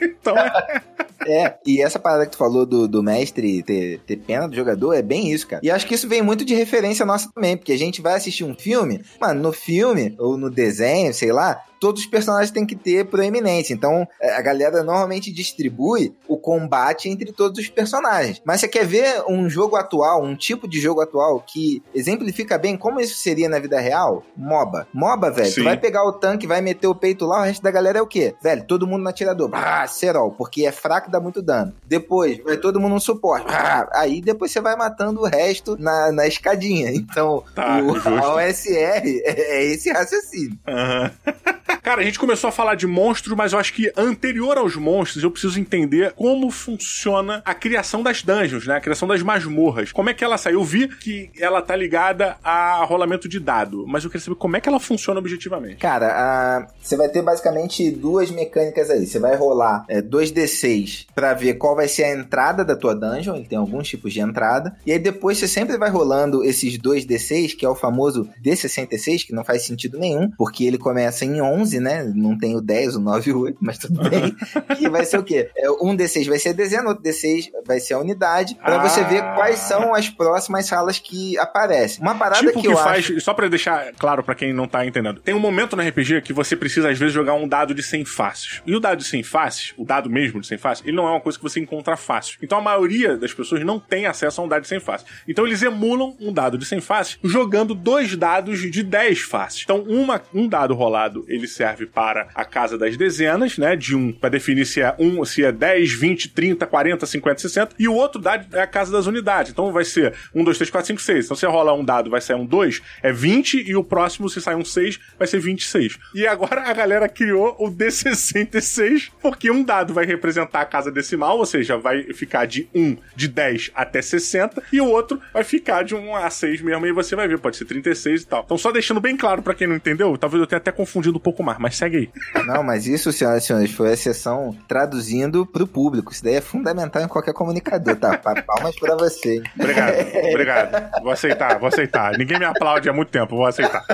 [0.00, 0.80] então é.
[1.26, 4.92] É, e essa parada que tu falou do, do mestre ter, ter pena do jogador
[4.92, 5.60] é bem isso, cara.
[5.64, 8.44] E acho que isso vem muito de referência nossa também, porque a gente vai assistir
[8.44, 12.76] um filme, mano, no filme ou no desenho, sei lá, todos os personagens têm que
[12.76, 13.74] ter proeminência.
[13.74, 18.40] Então, é, a galera normalmente distribui o combate entre todos os personagens.
[18.44, 22.76] Mas você quer ver um jogo atual, um tipo de jogo atual que exemplifica bem
[22.76, 24.22] como isso seria na vida real?
[24.36, 24.86] MOBA.
[24.92, 25.48] MOBA, velho.
[25.48, 25.60] Sim.
[25.60, 28.02] Tu vai pegar o tanque, vai meter o peito lá, o resto da galera é
[28.02, 28.34] o quê?
[28.42, 29.50] Velho, todo mundo no atirador.
[29.52, 31.74] Ah, Serol, porque é fraco e dá muito dano.
[31.86, 33.46] Depois, vai todo mundo no suporte.
[33.48, 36.90] Ah, aí depois você vai matando o resto na, na escadinha.
[36.90, 40.58] Então, tá, o, a OSR é, é esse raciocínio.
[40.66, 41.10] Aham.
[41.26, 41.56] Uhum.
[41.82, 45.22] Cara, a gente começou a falar de monstros, mas eu acho que anterior aos monstros,
[45.22, 48.76] eu preciso entender como funciona a criação das dungeons, né?
[48.76, 49.92] A criação das masmorras.
[49.92, 50.54] Como é que ela sai?
[50.54, 54.56] Eu vi que ela tá ligada a rolamento de dado, mas eu queria saber como
[54.56, 55.76] é que ela funciona objetivamente.
[55.76, 56.66] Cara, a...
[56.80, 59.06] você vai ter basicamente duas mecânicas aí.
[59.06, 62.94] Você vai rolar é, dois D6 para ver qual vai ser a entrada da tua
[62.94, 64.76] dungeon, ele tem alguns tipos de entrada.
[64.84, 69.26] E aí depois você sempre vai rolando esses dois D6, que é o famoso D66,
[69.26, 72.12] que não faz sentido nenhum, porque ele começa em 11 11, né?
[72.14, 74.34] Não tem o 10, o 9 e o 8, mas tudo bem.
[74.76, 75.50] que vai ser o quê?
[75.56, 78.88] É, um D6 vai ser a dezena, outro D6 vai ser a unidade, para ah.
[78.88, 82.02] você ver quais são as próximas salas que aparecem.
[82.02, 83.20] Uma parada tipo que, que eu faz, acho...
[83.20, 85.20] Só pra deixar claro para quem não tá entendendo.
[85.20, 88.04] Tem um momento no RPG que você precisa, às vezes, jogar um dado de 100
[88.04, 88.62] faces.
[88.66, 91.10] E o dado de 100 faces, o dado mesmo de 100 faces, ele não é
[91.10, 92.38] uma coisa que você encontra fácil.
[92.42, 95.06] Então a maioria das pessoas não tem acesso a um dado de 100 faces.
[95.26, 99.62] Então eles emulam um dado de 100 faces jogando dois dados de 10 faces.
[99.64, 103.76] Então uma, um dado rolado, ele serve para a casa das dezenas, né?
[103.76, 107.76] De um, para definir se é um, se é 10, 20, 30, 40, 50, 60.
[107.78, 109.52] E o outro dado é a casa das unidades.
[109.52, 111.24] Então vai ser 1, 2, 3, 4, 5, 6.
[111.24, 114.40] Então se rola um dado, vai sair um 2, é 20, e o próximo, se
[114.40, 115.98] sair um 6, vai ser 26.
[116.14, 121.38] E agora a galera criou o D66, porque um dado vai representar a casa decimal,
[121.38, 125.82] ou seja, vai ficar de 1, de 10 até 60, e o outro vai ficar
[125.82, 128.42] de 1 a 6 mesmo, e você vai ver, pode ser 36 e tal.
[128.44, 131.20] Então só deixando bem claro para quem não entendeu, talvez eu tenha até confundido um
[131.20, 132.44] pouco mais, mas segue aí.
[132.44, 136.12] Não, mas isso, senhoras e senhores, foi a exceção traduzindo pro público.
[136.12, 138.16] Isso daí é fundamental em qualquer comunicador, tá?
[138.18, 139.42] Palmas pra você.
[139.58, 139.94] Obrigado,
[140.30, 141.02] obrigado.
[141.02, 142.16] Vou aceitar, vou aceitar.
[142.18, 143.84] Ninguém me aplaude há muito tempo, vou aceitar.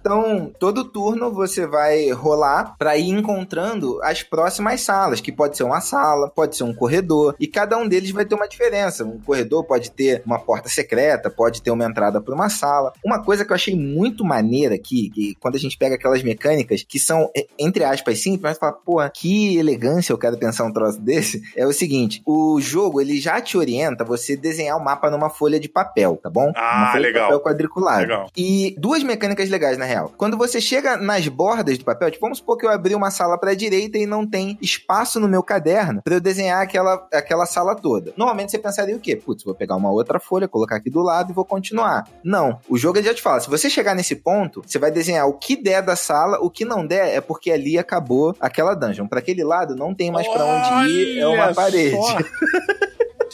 [0.00, 5.64] Então, todo turno você vai rolar para ir encontrando as próximas salas, que pode ser
[5.64, 9.04] uma sala, pode ser um corredor, e cada um deles vai ter uma diferença.
[9.04, 12.92] Um corredor pode ter uma porta secreta, pode ter uma entrada para uma sala.
[13.04, 16.82] Uma coisa que eu achei muito maneira aqui, que quando a gente pega aquelas mecânicas
[16.82, 21.00] que são, entre aspas, simples, mas fala, pô, que elegância eu quero pensar um troço
[21.00, 25.30] desse, é o seguinte: o jogo ele já te orienta você desenhar o mapa numa
[25.30, 26.52] folha de papel, tá bom?
[26.54, 27.12] Ah, legal.
[27.12, 28.00] de papel quadriculado.
[28.00, 28.30] Legal.
[28.36, 30.12] E duas mecânicas legais, na real.
[30.16, 33.38] Quando você chega nas bordas do papel, tipo, vamos supor que eu abri uma sala
[33.38, 37.46] para a direita e não tem espaço no meu caderno para eu desenhar aquela, aquela
[37.46, 38.12] sala toda.
[38.16, 39.16] Normalmente você pensaria o quê?
[39.16, 42.06] Putz, vou pegar uma outra folha, colocar aqui do lado e vou continuar.
[42.22, 42.60] Não.
[42.68, 45.56] O jogo já te fala, se você chegar nesse ponto, você vai desenhar o que
[45.56, 49.06] der da sala, o que não der é porque ali acabou aquela dungeon.
[49.06, 51.96] Para aquele lado não tem mais para onde ir, é uma parede.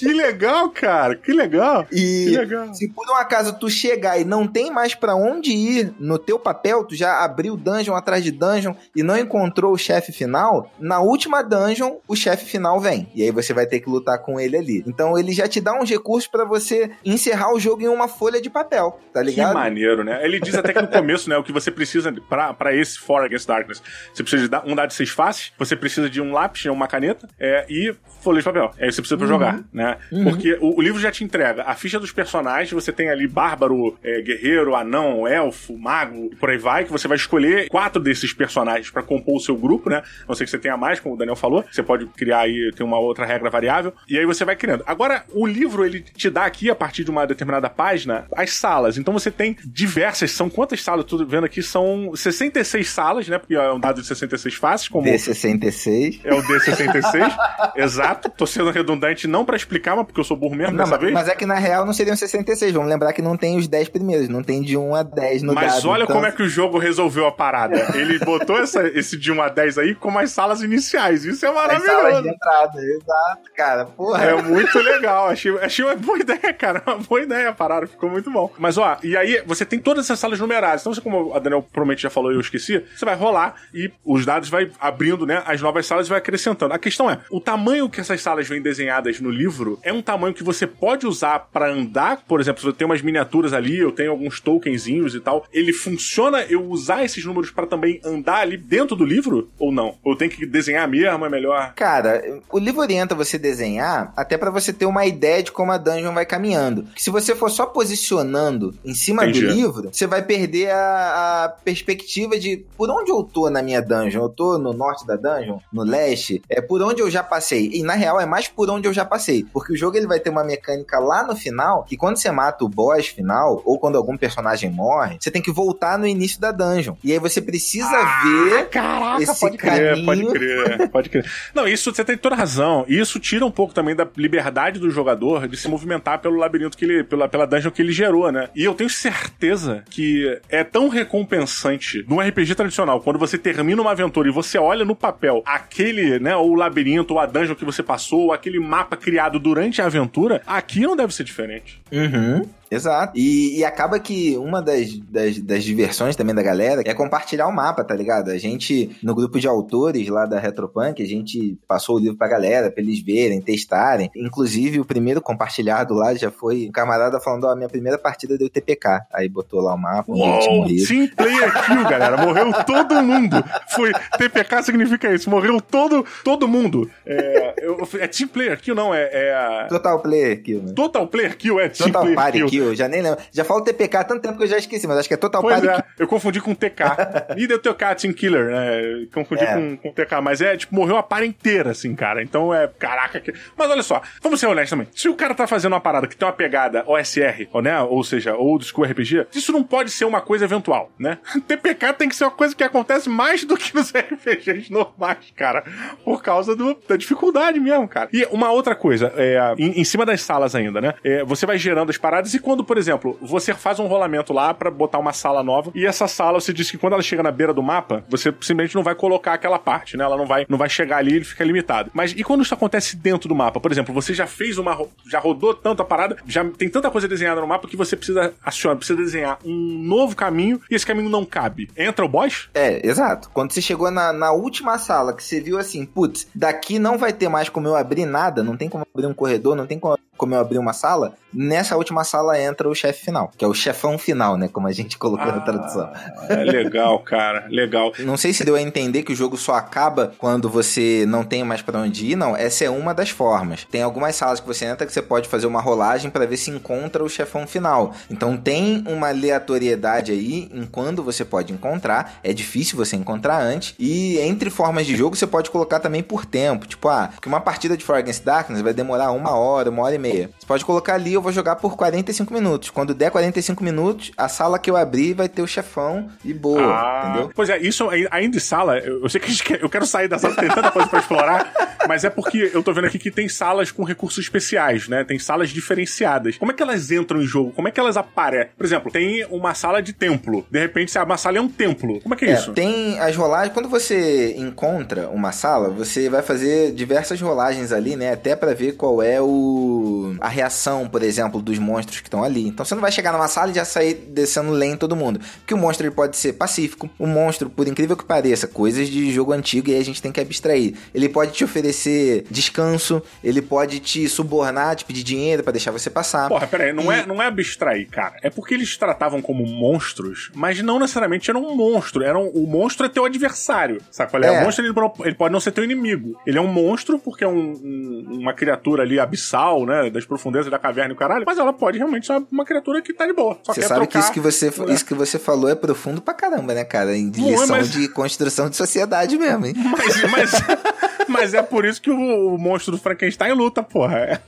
[0.04, 1.16] Que legal, cara.
[1.16, 1.86] Que legal.
[1.90, 2.74] E que legal.
[2.74, 6.38] se por um acaso tu chegar e não tem mais para onde ir no teu
[6.38, 11.00] papel, tu já abriu dungeon atrás de dungeon e não encontrou o chefe final, na
[11.00, 13.08] última dungeon o chefe final vem.
[13.14, 14.84] E aí você vai ter que lutar com ele ali.
[14.86, 18.40] Então ele já te dá uns recursos para você encerrar o jogo em uma folha
[18.40, 19.48] de papel, tá ligado?
[19.48, 20.24] Que maneiro, né?
[20.24, 23.46] Ele diz até que no começo, né, o que você precisa para esse For Against
[23.46, 26.86] Darkness, você precisa de um dado de seis faces, você precisa de um lápis, uma
[26.86, 28.70] caneta é, e folha de papel.
[28.78, 29.32] Aí você precisa pra uhum.
[29.32, 29.93] jogar, né?
[29.94, 29.98] Né?
[30.10, 30.24] Uhum.
[30.24, 33.96] Porque o, o, livro já te entrega a ficha dos personagens, você tem ali bárbaro,
[34.02, 38.90] é, guerreiro, anão, elfo, mago, por aí vai, que você vai escolher quatro desses personagens
[38.90, 40.02] para compor o seu grupo, né?
[40.28, 42.86] Não sei que você tenha mais, como o Daniel falou, você pode criar aí, tem
[42.86, 44.84] uma outra regra variável, e aí você vai criando.
[44.86, 48.98] Agora, o livro, ele te dá aqui, a partir de uma determinada página, as salas.
[48.98, 51.04] Então você tem diversas, são quantas salas?
[51.04, 53.38] Tô vendo aqui, são 66 salas, né?
[53.38, 55.06] Porque é um dado de 66 faces, como...
[55.06, 56.20] D66.
[56.24, 57.36] É o D66,
[57.76, 58.30] exato.
[58.30, 61.00] Tô sendo redundante não para explicar, mas porque eu sou burro mesmo não, dessa mas,
[61.00, 61.12] vez.
[61.12, 63.88] Mas é que na real não seriam 66, vamos lembrar que não tem os 10
[63.88, 66.16] primeiros, não tem de 1 a 10 no Mas dado, olha então...
[66.16, 67.74] como é que o jogo resolveu a parada.
[67.94, 71.24] Ele botou essa, esse de 1 a 10 aí com as salas iniciais.
[71.24, 71.90] Isso é maravilhoso.
[71.90, 73.84] As salas de entrada, exato, cara.
[73.86, 74.24] Porra.
[74.24, 75.28] É muito legal.
[75.28, 76.82] Achei, achei uma boa ideia, cara.
[76.86, 77.86] Uma boa ideia a parada.
[77.86, 78.52] Ficou muito bom.
[78.58, 80.82] Mas, ó, e aí você tem todas essas salas numeradas.
[80.82, 83.90] Então, você, como a Daniel provavelmente já falou e eu esqueci, você vai rolar e
[84.04, 85.42] os dados vai abrindo, né?
[85.46, 86.74] As novas salas vai acrescentando.
[86.74, 90.34] A questão é, o tamanho que essas salas vêm desenhadas no livro é um tamanho
[90.34, 92.22] que você pode usar para andar.
[92.26, 95.44] Por exemplo, se eu tenho umas miniaturas ali, eu tenho alguns tokenzinhos e tal.
[95.52, 99.48] Ele funciona eu usar esses números para também andar ali dentro do livro?
[99.58, 99.96] Ou não?
[100.02, 101.24] Ou tem que desenhar mesmo?
[101.24, 101.72] É melhor?
[101.74, 105.78] Cara, o livro orienta você desenhar até para você ter uma ideia de como a
[105.78, 106.86] dungeon vai caminhando.
[106.96, 109.46] Se você for só posicionando em cima Entendi.
[109.46, 113.80] do livro, você vai perder a, a, perspectiva de por onde eu tô na minha
[113.80, 114.22] dungeon.
[114.22, 117.70] Eu tô no norte da dungeon, no leste, é por onde eu já passei.
[117.72, 120.18] E na real é mais por onde eu já passei, porque o jogo ele vai
[120.18, 123.96] ter uma mecânica lá no final que quando você mata o boss final ou quando
[123.96, 126.96] algum personagem morre, você tem que voltar no início da dungeon.
[127.04, 129.94] E aí você precisa ah, ver caraca, esse pode caminho.
[129.94, 131.30] Crer, pode crer, pode crer.
[131.54, 132.84] Não, isso você tem toda razão.
[132.88, 136.84] Isso tira um pouco também da liberdade do jogador de se movimentar pelo labirinto que
[136.84, 138.48] ele, pela, pela dungeon que ele gerou, né?
[138.56, 143.92] E eu tenho certeza que é tão recompensante num RPG tradicional, quando você termina uma
[143.92, 147.64] aventura e você olha no papel aquele, né, ou o labirinto, ou a dungeon que
[147.64, 151.78] você passou, ou aquele mapa criado durante a aventura, aqui não deve ser diferente.
[151.92, 152.48] Uhum.
[152.74, 153.12] Exato.
[153.16, 157.52] E, e, acaba que uma das, das, das, diversões também da galera é compartilhar o
[157.52, 158.30] mapa, tá ligado?
[158.30, 162.28] A gente, no grupo de autores lá da Retropunk, a gente passou o livro pra
[162.28, 164.10] galera, pra eles verem, testarem.
[164.16, 168.36] Inclusive, o primeiro compartilhado lá já foi um camarada falando, ó, oh, minha primeira partida
[168.36, 169.06] deu TPK.
[169.12, 172.16] Aí botou lá o mapa, Uou, Team Player Kill, galera.
[172.16, 173.42] Morreu todo mundo.
[173.74, 176.90] Foi, TPK significa isso, morreu todo, todo mundo.
[177.06, 179.08] É, eu, é Team Player Kill, não, é...
[179.12, 179.66] é...
[179.68, 180.72] Total Player Kill, né?
[180.74, 182.48] Total Player Kill, é Team Total Player Party Kill.
[182.48, 183.18] Kill eu já nem lembro.
[183.32, 185.40] Já falo TPK há tanto tempo que eu já esqueci, mas acho que é Total
[185.42, 187.36] pois Party é, eu confundi com TK.
[187.36, 189.06] E deu TK Team Killer, né?
[189.12, 189.54] Confundi é.
[189.54, 192.22] com, com TK, mas é, tipo, morreu a par inteira, assim, cara.
[192.22, 193.20] Então é, caraca.
[193.20, 193.32] Que...
[193.56, 194.88] Mas olha só, vamos ser honestos também.
[194.94, 197.80] Se o cara tá fazendo uma parada que tem uma pegada OSR, ou, né?
[197.80, 201.18] Ou seja, Old School RPG, isso não pode ser uma coisa eventual, né?
[201.46, 205.64] TPK tem que ser uma coisa que acontece mais do que nos RPGs normais, cara.
[206.04, 208.08] Por causa do, da dificuldade mesmo, cara.
[208.12, 210.94] E uma outra coisa, é, em, em cima das salas ainda, né?
[211.02, 214.52] É, você vai gerando as paradas e quando, por exemplo, você faz um rolamento lá
[214.52, 217.32] para botar uma sala nova e essa sala você diz que quando ela chega na
[217.32, 220.04] beira do mapa, você simplesmente não vai colocar aquela parte, né?
[220.04, 221.90] Ela não vai, não vai chegar ali, ele fica limitado.
[221.94, 223.58] Mas e quando isso acontece dentro do mapa?
[223.58, 227.40] Por exemplo, você já fez uma já rodou tanta parada, já tem tanta coisa desenhada
[227.40, 231.24] no mapa que você precisa acionar, precisa desenhar um novo caminho e esse caminho não
[231.24, 231.70] cabe.
[231.76, 232.48] Entra o boss?
[232.54, 233.30] É, exato.
[233.32, 237.12] Quando você chegou na, na última sala que você viu assim, putz, daqui não vai
[237.12, 240.34] ter mais como eu abrir nada, não tem como abrir um corredor, não tem como
[240.34, 243.98] eu abrir uma sala, nessa última sala entra o chefe final, que é o chefão
[243.98, 244.48] final, né?
[244.48, 245.92] Como a gente colocou ah, na tradução.
[246.28, 247.92] É legal, cara, legal.
[248.00, 251.44] Não sei se deu a entender que o jogo só acaba quando você não tem
[251.44, 252.36] mais para onde ir, não.
[252.36, 253.64] Essa é uma das formas.
[253.64, 256.50] Tem algumas salas que você entra que você pode fazer uma rolagem para ver se
[256.50, 257.94] encontra o chefão final.
[258.10, 262.20] Então tem uma aleatoriedade aí em quando você pode encontrar.
[262.22, 263.74] É difícil você encontrar antes.
[263.78, 266.66] E entre formas de jogo você pode colocar também por tempo.
[266.66, 269.94] Tipo, ah, que uma partida de For Against Darkness vai demorar uma hora, uma hora
[269.94, 270.30] e meia.
[270.38, 272.70] Você pode colocar ali, eu vou jogar por 45 minutos.
[272.70, 276.62] Quando der 45 minutos, a sala que eu abrir vai ter o chefão e boa,
[276.62, 277.30] ah, entendeu?
[277.34, 280.34] Pois é, isso ainda em sala, eu, sei que quer, eu quero sair da sala,
[280.34, 281.52] tem tanta coisa pra explorar,
[281.88, 285.04] mas é porque eu tô vendo aqui que tem salas com recursos especiais, né?
[285.04, 286.38] Tem salas diferenciadas.
[286.38, 287.52] Como é que elas entram em jogo?
[287.52, 288.52] Como é que elas aparecem?
[288.56, 290.46] Por exemplo, tem uma sala de templo.
[290.50, 292.00] De repente, se uma sala é um templo.
[292.00, 292.52] Como é que é, é isso?
[292.52, 293.52] Tem as rolagens.
[293.52, 298.12] Quando você encontra uma sala, você vai fazer diversas rolagens ali, né?
[298.12, 302.48] Até para ver qual é o a reação, por exemplo, dos monstros que estão ali.
[302.48, 305.20] Então você não vai chegar numa sala e já sair descendo lento todo mundo.
[305.38, 306.88] Porque o monstro ele pode ser pacífico.
[306.98, 310.12] O monstro, por incrível que pareça, coisas de jogo antigo e aí a gente tem
[310.12, 310.74] que abstrair.
[310.94, 315.90] Ele pode te oferecer descanso, ele pode te subornar, te pedir dinheiro para deixar você
[315.90, 316.28] passar.
[316.28, 316.96] Porra, peraí, não, e...
[316.96, 318.16] é, não é abstrair, cara.
[318.22, 322.02] É porque eles tratavam como monstros, mas não necessariamente eram um monstro.
[322.02, 323.80] Eram, o monstro é teu adversário.
[323.90, 324.26] Sabe qual é?
[324.26, 324.40] é.
[324.40, 324.74] O monstro ele,
[325.04, 326.18] ele, pode não ser teu inimigo.
[326.26, 329.74] Ele é um monstro porque é um, um, uma criatura ali abissal, né?
[329.74, 329.90] né?
[329.90, 331.24] Das profundezas da caverna e o caralho.
[331.26, 333.38] Mas ela pode realmente ser uma criatura que tá de boa.
[333.42, 334.74] Só Você sabe que trocar, isso que, você, né?
[334.74, 336.96] isso que você falou é profundo pra caramba, né, cara?
[336.96, 339.54] Em Não é, lição mas- de construção de sociedade mesmo, hein?
[339.56, 340.32] Mas, mas,
[341.08, 343.98] mas é por isso que o, o monstro do Frankenstein luta, porra.
[343.98, 344.20] É,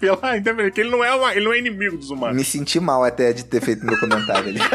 [0.00, 2.36] Pela independência, que ele não, é uma- ele não é inimigo dos humanos.
[2.36, 4.60] Me senti mal até de ter feito meu comentário ali.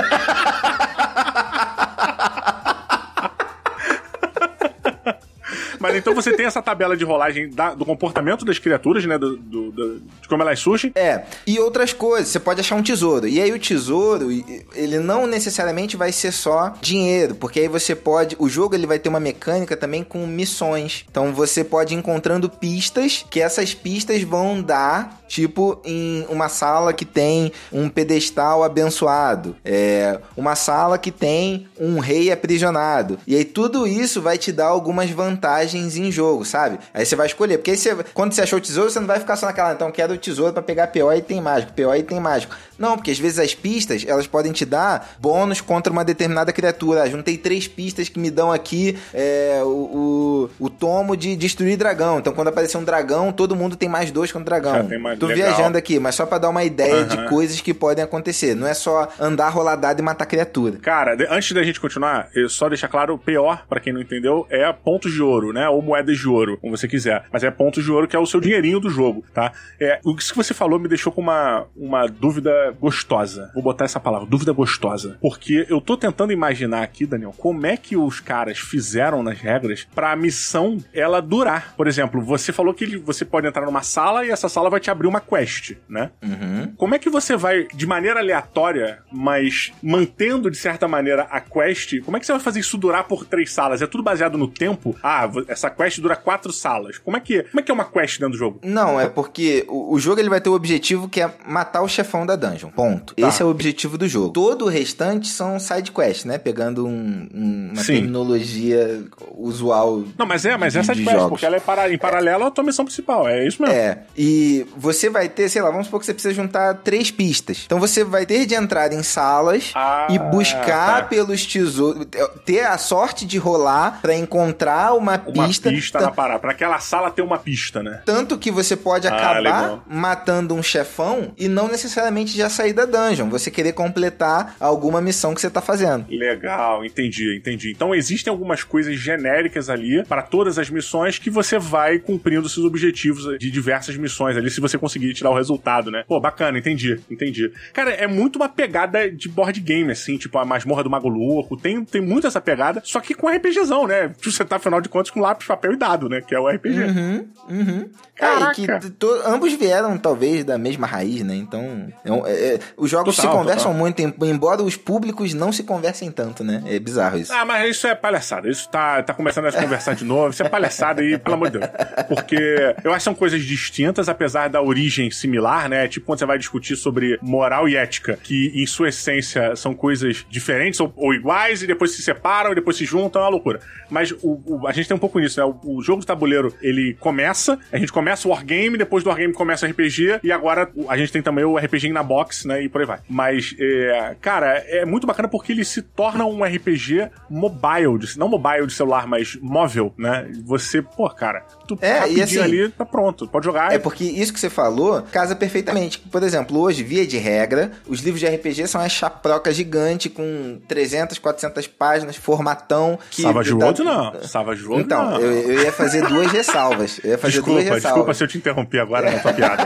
[5.80, 9.18] Mas então você tem essa tabela de rolagem da- do comportamento das criaturas, né?
[9.18, 10.92] Do, do- do- de como elas surgem.
[10.96, 13.28] É, e outras coisas, você pode achar um tesouro.
[13.28, 14.30] E aí o tesouro,
[14.76, 19.00] ele não necessariamente vai ser só dinheiro, porque aí você pode, o jogo ele vai
[19.00, 21.06] ter uma mecânica também com missões.
[21.10, 26.92] Então você pode ir encontrando pistas, que essas pistas vão dar, tipo, em uma sala
[26.94, 33.18] que tem um pedestal abençoado, é, uma sala que tem um rei aprisionado.
[33.28, 36.80] E aí tudo isso vai te dar algumas vantagens em jogo, sabe?
[36.94, 39.20] Aí você vai escolher, porque aí você, quando você achou o tesouro, você não vai
[39.20, 42.04] ficar só naquela, então quero o tesouro pra pegar PO e tem mágico, PO e
[42.04, 42.56] tem mágico.
[42.78, 47.04] Não, porque às vezes as pistas, elas podem te dar bônus contra uma determinada criatura.
[47.04, 51.76] Ah, juntei três pistas que me dão aqui é, o, o, o tomo de destruir
[51.78, 52.20] dragão.
[52.20, 54.88] Então quando aparecer um dragão, todo mundo tem mais dois contra o dragão.
[55.18, 55.48] Tô legal.
[55.50, 57.28] viajando aqui, mas só pra dar uma ideia de Aham.
[57.28, 58.56] coisas que podem acontecer.
[58.56, 60.78] Não é só andar roladado e matar criatura.
[60.82, 64.00] Cara, de- antes da gente continuar, eu só deixar claro, o pior, pra quem não
[64.02, 65.59] entendeu, é pontos de ouro, né?
[65.68, 67.26] Ou moedas de ouro, como você quiser.
[67.32, 69.52] Mas é pontos de ouro que é o seu dinheirinho do jogo, tá?
[69.80, 73.52] É, o que você falou me deixou com uma, uma dúvida gostosa.
[73.54, 75.18] Vou botar essa palavra, dúvida gostosa.
[75.20, 79.88] Porque eu tô tentando imaginar aqui, Daniel, como é que os caras fizeram nas regras
[79.96, 81.74] pra missão ela durar.
[81.76, 84.92] Por exemplo, você falou que você pode entrar numa sala e essa sala vai te
[84.92, 86.12] abrir uma quest, né?
[86.22, 86.74] Uhum.
[86.78, 92.00] Como é que você vai, de maneira aleatória, mas mantendo de certa maneira a quest,
[92.02, 93.82] como é que você vai fazer isso durar por três salas?
[93.82, 94.96] É tudo baseado no tempo?
[95.02, 96.98] Ah, essa quest dura quatro salas.
[96.98, 98.60] Como é que, como é, que é uma quest dentro do jogo?
[98.64, 101.88] Não, é porque o, o jogo ele vai ter o objetivo que é matar o
[101.88, 102.70] chefão da dungeon.
[102.70, 103.14] Ponto.
[103.16, 103.28] Tá.
[103.28, 104.30] Esse é o objetivo do jogo.
[104.30, 106.38] Todo o restante são side quests, né?
[106.38, 107.94] Pegando um- um- uma Sim.
[107.96, 109.04] terminologia
[109.38, 110.04] usual.
[110.18, 111.30] Não, mas é, mas de- é de quest, jogos.
[111.30, 113.28] porque ela é para, em paralelo à tua missão principal.
[113.28, 113.76] É isso mesmo.
[113.76, 117.64] É, e você vai ter, sei lá, vamos supor que você precisa juntar três pistas.
[117.66, 121.04] Então você vai ter de entrar em salas Ah, e buscar tá.
[121.04, 122.06] pelos tesouros,
[122.46, 125.70] ter a sorte de rolar pra encontrar uma, Uma pista.
[125.70, 126.40] pista, na parada.
[126.40, 128.02] Pra aquela sala ter uma pista, né?
[128.06, 129.84] Tanto que você pode Ah, acabar legal.
[129.88, 133.30] matando um chefão e não necessariamente já sair da dungeon.
[133.30, 136.06] Você querer completar alguma missão que você tá fazendo.
[136.10, 137.72] Legal, entendi, entendi.
[137.72, 142.66] Então existem algumas coisas genéricas ali para todas as missões que você vai cumprindo seus
[142.66, 146.04] objetivos de diversas missões ali, se você conseguir tirar o resultado, né?
[146.08, 147.52] Pô, bacana, entendi, entendi.
[147.74, 151.58] Cara, é muito uma pegada de board game, assim, tipo a masmorra do Mago Louco,
[151.58, 154.12] tem, tem muito essa pegada, só que com RPGzão, né?
[154.22, 156.22] Você tá, afinal de contas, com lápis, papel e dado, né?
[156.22, 156.80] Que é o RPG.
[156.84, 157.90] Uhum, uhum.
[158.16, 158.62] Caraca.
[158.62, 161.36] É, e que to- ambos vieram, talvez, da mesma raiz, né?
[161.36, 163.78] Então, é é- é- os jogos Total, se conversam total.
[163.80, 166.62] muito, em- embora os públicos não se conversem tanto, né?
[166.68, 167.32] É bizarro isso.
[167.32, 168.50] Ah, mas isso é palhaçada.
[168.50, 170.32] Isso tá, tá começando a se conversar de novo.
[170.32, 171.72] Isso é palhaçada aí, pelo amor de Deus.
[172.08, 172.36] Porque
[172.84, 175.88] eu acho que são coisas distintas, apesar da origem similar, né?
[175.88, 180.26] Tipo quando você vai discutir sobre moral e ética, que em sua essência são coisas
[180.30, 183.60] diferentes ou, ou iguais, e depois se separam, e depois se juntam, é uma loucura.
[183.90, 185.46] Mas o, o- a gente tem um pouco nisso, né?
[185.64, 189.34] O, o jogo de tabuleiro, ele começa, a gente começa o Wargame, depois do Wargame
[189.34, 192.64] começa o RPG, e agora a gente tem também o RPG na box, né?
[192.64, 193.00] E por aí vai.
[193.10, 198.28] Mas, é, cara, é muito bacana porque ele se torna um RPG mobile, de- não
[198.30, 200.30] mobile de celular, mas móvel, né?
[200.46, 203.72] Você, pô, cara, tu É, e rapidinho assim- ali, tá pronto, pode jogar.
[203.74, 206.00] É porque isso que você falou casa perfeitamente.
[206.00, 210.60] Por exemplo, hoje, via de regra, os livros de RPG são uma chaproca gigante com
[210.68, 212.98] 300, 400 páginas, formatão.
[213.12, 214.14] Que Savage World não.
[214.24, 215.20] Savage World Então, não.
[215.20, 217.00] eu, eu ia fazer duas ressalvas.
[217.04, 217.84] Eu ia fazer Desculpa, duas ressalvas.
[217.84, 219.66] desculpa se eu te interrompi agora na tua piada.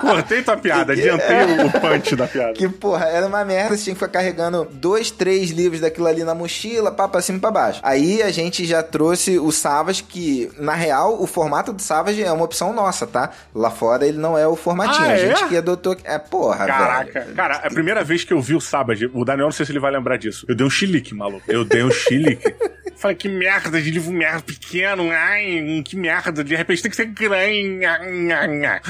[0.00, 2.52] Cortei tua piada, adiantei o, o punch da piada.
[2.52, 6.22] Que, porra, era uma merda, você tinha que ficar carregando dois, três livros daquilo ali
[6.24, 7.80] na mochila, pá, pra cima e pra baixo.
[7.82, 12.30] Aí a gente já trouxe o Savage, que, na real, o formato do Savage é
[12.30, 13.30] uma opção nossa, tá?
[13.54, 15.06] Lá fora ele não é o formatinho.
[15.06, 15.28] Ah, a é?
[15.28, 15.96] gente que adotou...
[16.04, 17.34] É, porra, Caraca, velho.
[17.34, 19.80] cara, a primeira vez que eu vi o Savage, o Daniel não sei se ele
[19.80, 20.46] vai lembrar disso.
[20.48, 21.42] Eu dei um chilique, maluco.
[21.48, 22.54] Eu dei um chilique.
[22.96, 27.04] Falei, que merda de livro merda pequeno, ai, que merda, de repente tem que ser
[27.04, 27.80] grande.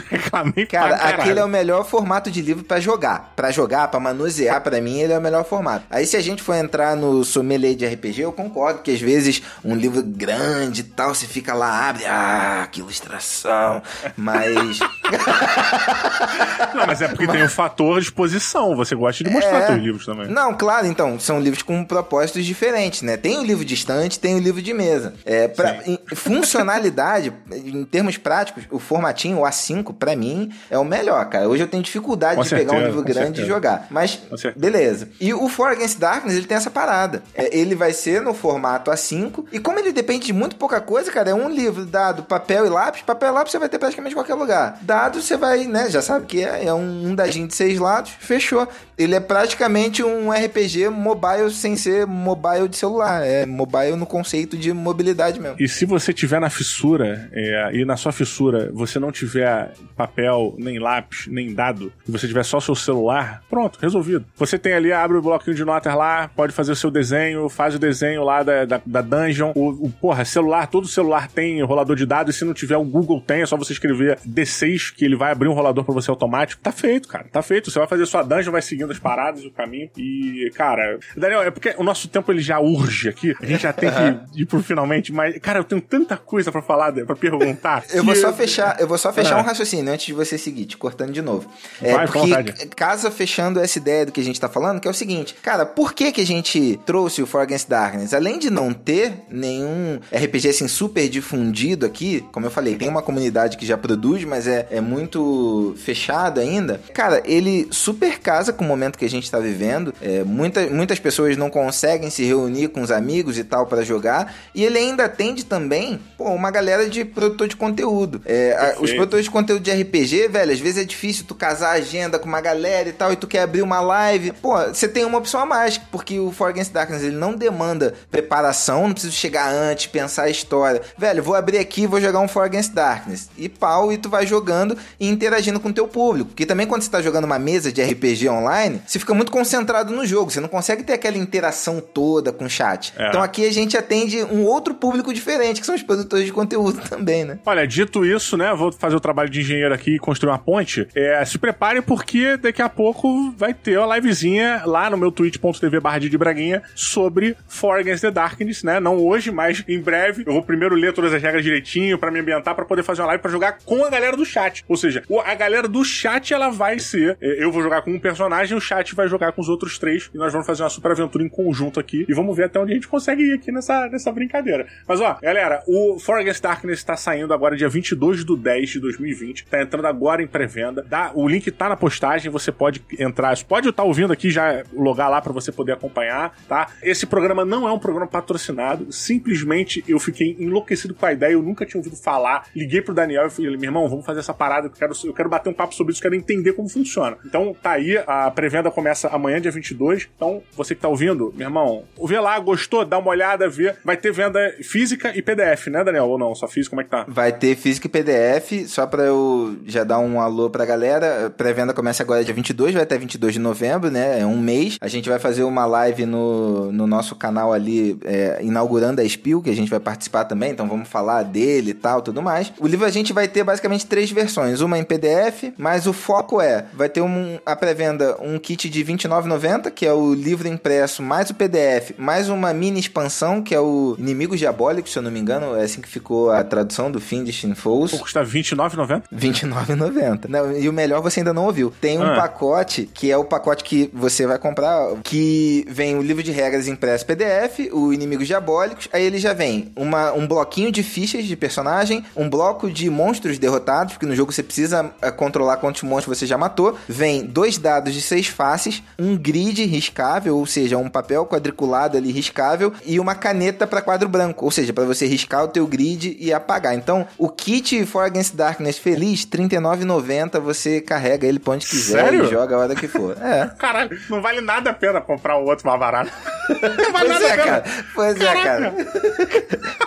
[0.08, 3.32] Reclamei Cara, aquele é o melhor formato de livro pra jogar.
[3.34, 5.86] Pra jogar, pra manusear, pra mim, ele é o melhor formato.
[5.90, 9.42] Aí, se a gente for entrar no sommelier de RPG, eu concordo que às vezes
[9.64, 13.82] um livro grande e tal, você fica lá, abre, ah, que ilustração.
[14.16, 14.78] Mas.
[16.74, 18.76] Não, mas é porque tem o fator exposição.
[18.76, 19.66] Você gosta de mostrar É.
[19.66, 20.28] seus livros também.
[20.28, 23.16] Não, claro, então, são livros com propósitos diferentes, né?
[23.16, 25.14] Tem o livro distante Hunt tem o livro de mesa.
[25.24, 25.76] É, pra,
[26.14, 31.48] funcionalidade, em termos práticos, o formatinho, o A5, pra mim, é o melhor, cara.
[31.48, 33.46] Hoje eu tenho dificuldade Com de certeza, pegar um livro grande e certeza.
[33.46, 33.86] jogar.
[33.90, 34.20] Mas,
[34.56, 35.08] beleza.
[35.20, 37.22] E o For Against Darkness, ele tem essa parada.
[37.34, 39.46] É, ele vai ser no formato A5.
[39.52, 42.68] E como ele depende de muito pouca coisa, cara, é um livro, dado, papel e
[42.68, 43.02] lápis.
[43.02, 44.78] Papel e lápis você vai ter praticamente em qualquer lugar.
[44.82, 48.12] Dado, você vai, né, já sabe que é, é um, um dadinho de seis lados.
[48.18, 48.66] Fechou.
[48.98, 53.26] Ele é praticamente um RPG mobile sem ser mobile de celular.
[53.26, 55.56] É mobile no conceito de mobilidade mesmo.
[55.58, 60.54] E se você tiver na fissura, é, e na sua fissura você não tiver papel,
[60.58, 64.24] nem lápis, nem dado, e você tiver só seu celular, pronto, resolvido.
[64.36, 67.74] Você tem ali, abre o bloquinho de notas lá, pode fazer o seu desenho, faz
[67.74, 69.52] o desenho lá da, da, da dungeon.
[69.54, 72.84] O, o, porra, celular, todo celular tem rolador de dados, e se não tiver, o
[72.84, 76.10] Google tem, é só você escrever D6, que ele vai abrir um rolador pra você
[76.10, 76.60] automático.
[76.62, 77.70] Tá feito, cara, tá feito.
[77.70, 80.98] Você vai fazer sua dungeon, vai seguindo as paradas, o caminho, e, cara...
[81.16, 84.40] Daniel, é porque o nosso tempo ele já urge aqui, a gente já tem que
[84.42, 87.84] ir pro finalmente, mas, cara, eu tenho tanta coisa pra falar, pra perguntar.
[87.92, 89.40] Eu vou só fechar, eu vou só fechar Ah.
[89.40, 91.48] um raciocínio antes de você seguir, te cortando de novo.
[91.80, 94.88] Vai, É à porque casa fechando essa ideia do que a gente tá falando, que
[94.88, 98.14] é o seguinte, cara, por que que a gente trouxe o For Against Darkness?
[98.14, 103.02] Além de não ter nenhum RPG assim super difundido aqui, como eu falei, tem uma
[103.02, 106.80] comunidade que já produz, mas é, é muito fechado ainda.
[106.94, 109.92] Cara, ele super casa com o momento que a gente tá vivendo.
[110.00, 114.34] É, muita, muitas pessoas não conseguem se reunir com os amigos e tal pra jogar.
[114.54, 118.22] E ele ainda atende também, pô, uma galera de produtor de conteúdo.
[118.24, 121.70] É, a- os produtores de conteúdo de RPG, velho, às vezes é difícil tu casar
[121.70, 124.32] a agenda com uma galera e tal, e tu quer abrir uma live.
[124.32, 127.94] Pô, você tem uma opção a mais, porque o For Against Darkness, ele não demanda
[128.10, 130.80] preparação, não precisa chegar antes, pensar a história.
[130.96, 133.30] Velho, vou abrir aqui e vou jogar um For Against Darkness.
[133.36, 136.30] E pau, e tu vai jogando e interagindo com o teu público.
[136.30, 139.94] Porque também quando você tá jogando uma mesa de RPG online, você fica muito concentrado
[139.94, 142.92] no jogo, você não consegue ter aquela interação toda com o chat.
[142.96, 143.08] É.
[143.08, 146.80] Então aqui a gente atende um outro público diferente, que são os produtores de conteúdo
[146.88, 147.38] também, né?
[147.44, 148.54] Olha, dito isso, né?
[148.54, 150.86] Vou fazer o trabalho de engenheiro aqui e construir uma ponte.
[150.94, 155.80] É, se preparem porque daqui a pouco vai ter uma livezinha lá no meu twitch.tv
[155.80, 158.80] barra de Braguinha sobre For Against the Darkness, né?
[158.80, 160.24] Não hoje, mas em breve.
[160.26, 161.55] Eu vou primeiro ler todas as regras direitinho
[161.98, 164.64] pra me ambientar pra poder fazer uma live pra jogar com a galera do chat.
[164.68, 167.16] Ou seja, a galera do chat ela vai ser.
[167.20, 170.10] é, Eu vou jogar com um personagem, o chat vai jogar com os outros três
[170.14, 172.72] e nós vamos fazer uma super aventura em conjunto aqui e vamos ver até onde
[172.72, 174.66] a gente consegue ir aqui nessa, nessa brincadeira.
[174.86, 178.80] Mas ó, galera, o For Against Darkness tá saindo agora dia 22 do 10 de
[178.80, 179.46] 2020.
[179.46, 180.84] Tá entrando agora em pré-venda.
[181.14, 183.36] O link tá na postagem, você pode entrar.
[183.44, 186.68] Pode estar ouvindo aqui já logar lá pra você poder acompanhar, tá?
[186.82, 188.92] Esse programa não é um programa patrocinado.
[188.92, 192.48] Simplesmente eu fiquei enlouquecido com a ideia, eu nunca tinha ouvido falar.
[192.54, 195.28] Liguei pro Daniel e falei, meu irmão, vamos fazer essa parada, eu quero, eu quero
[195.28, 197.16] bater um papo sobre isso, quero entender como funciona.
[197.24, 200.08] Então tá aí, a pré-venda começa amanhã, dia 22.
[200.14, 203.74] Então, você que tá ouvindo, meu irmão, vê lá, gostou, dá uma olhada, vê.
[203.84, 206.08] Vai ter venda física e PDF, né, Daniel?
[206.08, 206.34] Ou não?
[206.34, 207.04] Só física, como é que tá?
[207.08, 211.30] Vai ter físico e PDF, só pra eu já dar um alô pra galera.
[211.30, 214.20] Pré-venda começa agora dia 22, vai até 22 de novembro, né?
[214.20, 214.76] É um mês.
[214.80, 219.42] A gente vai fazer uma live no, no nosso canal ali, é, inaugurando a Spiel,
[219.42, 222.50] que a gente vai participar também, então vamos falar dele e tal, tudo mais.
[222.58, 226.40] O livro a gente vai ter basicamente três versões, uma em PDF, mas o foco
[226.40, 230.48] é, vai ter um, a pré-venda um kit de R$ 29,90, que é o livro
[230.48, 235.02] impresso, mais o PDF, mais uma mini expansão, que é o Inimigos Diabólicos, se eu
[235.02, 237.90] não me engano, é assim que ficou a tradução do fim de Shinfous.
[237.90, 239.02] Pô, custa R$29,90?
[239.12, 240.28] R$29,90.
[240.28, 241.72] Não, E o melhor você ainda não ouviu.
[241.80, 242.16] Tem um Ah.
[242.16, 246.68] pacote, que é o pacote que você vai comprar, que vem o livro de regras
[246.68, 251.36] impresso PDF, o Inimigos Diabólicos, aí ele já vem uma, um bloquinho de fichas de
[251.36, 256.18] personagem, um bloco de monstros derrotados, porque no jogo você precisa eh, controlar quantos monstros
[256.18, 260.88] você já matou, vem dois dados de seis faces, um grid riscável, ou seja, um
[260.88, 265.44] papel quadriculado ali riscável, e uma caneta para quadro branco, ou seja, para você riscar
[265.44, 266.74] o teu grid e apagar.
[266.74, 272.04] Então, o kit For Against Darkness feliz, R$ 39,90, você carrega ele pra onde quiser
[272.04, 272.24] Sério?
[272.24, 273.16] e joga a hora que for.
[273.26, 273.46] É.
[273.58, 276.12] Caralho, não vale nada a pena comprar o outro mais barato.
[276.48, 277.44] Não vale Pois nada a é, pena.
[277.44, 277.64] cara.
[277.94, 278.74] Pois é, cara.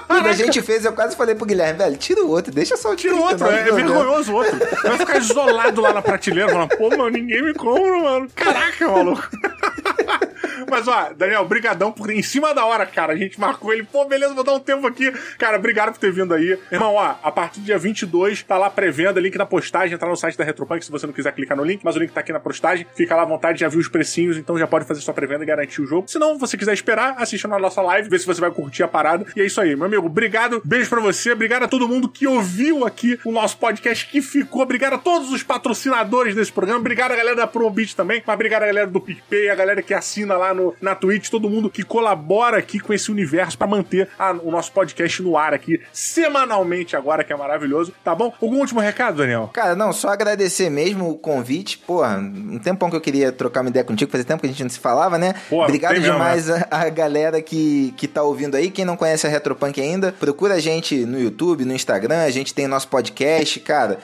[0.08, 2.92] Quando a gente fez, eu quase falei pro Guilherme, velho, tira o outro, deixa só
[2.92, 3.76] o Tira o outro, é, é 39,90.
[3.76, 4.60] vergonhoso o outro.
[4.84, 8.28] Vai ficar isolado lá na prateleira, falando, pô, mano, ninguém me compra, mano.
[8.36, 9.28] Caraca, maluco.
[10.70, 13.14] Mas, ó, Daniel, brigadão por em cima da hora, cara.
[13.14, 13.84] A gente marcou ele.
[13.84, 15.12] Pô, beleza, vou dar um tempo aqui.
[15.38, 16.58] Cara, obrigado por ter vindo aí.
[16.72, 20.16] Irmão, ó, a partir do dia 22, tá lá pré-venda, link na postagem, entrar no
[20.16, 22.32] site da Retropunk se você não quiser clicar no link, mas o link tá aqui
[22.32, 22.86] na postagem.
[22.96, 25.48] Fica lá à vontade, já viu os precinhos, então já pode fazer sua pré-venda e
[25.48, 26.08] garantir o jogo.
[26.08, 28.88] Se não, você quiser esperar, assista na nossa live, ver se você vai curtir a
[28.88, 29.26] parada.
[29.36, 30.06] E é isso aí, meu amigo.
[30.06, 34.22] Obrigado, beijo pra você, obrigado a todo mundo que ouviu aqui o nosso podcast que
[34.22, 34.62] ficou.
[34.62, 36.80] Obrigado a todos os patrocinadores desse programa.
[36.80, 39.94] Obrigado a galera da Promobit também, mas obrigado a galera do PicPay, a galera que
[39.94, 43.68] assina lá no no, na Twitch, todo mundo que colabora aqui com esse universo para
[43.68, 47.94] manter a, o nosso podcast no ar aqui semanalmente agora, que é maravilhoso.
[48.04, 48.34] Tá bom?
[48.42, 49.50] Algum último recado, Daniel?
[49.54, 51.78] Cara, não, só agradecer mesmo o convite.
[51.78, 54.64] Porra, um tempão que eu queria trocar uma ideia contigo, fazia tempo que a gente
[54.64, 55.34] não se falava, né?
[55.50, 58.70] Porra, Obrigado tem mesmo, demais a, a galera que, que tá ouvindo aí.
[58.70, 62.54] Quem não conhece a Retropunk ainda, procura a gente no YouTube, no Instagram, a gente
[62.54, 64.00] tem nosso podcast, cara.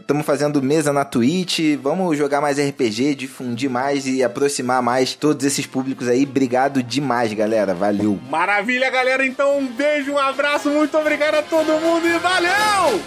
[0.00, 5.44] Estamos fazendo mesa na Twitch, vamos jogar mais RPG, difundir mais e aproximar mais todos
[5.44, 6.24] esses públicos aí.
[6.24, 7.74] Obrigado demais, galera.
[7.74, 8.18] Valeu.
[8.28, 9.24] Maravilha, galera.
[9.24, 13.00] Então, um beijo, um abraço, muito obrigado a todo mundo e valeu!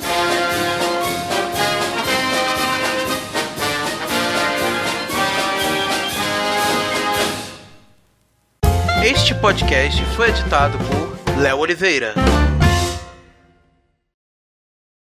[9.04, 12.14] Este podcast foi editado por Léo Oliveira.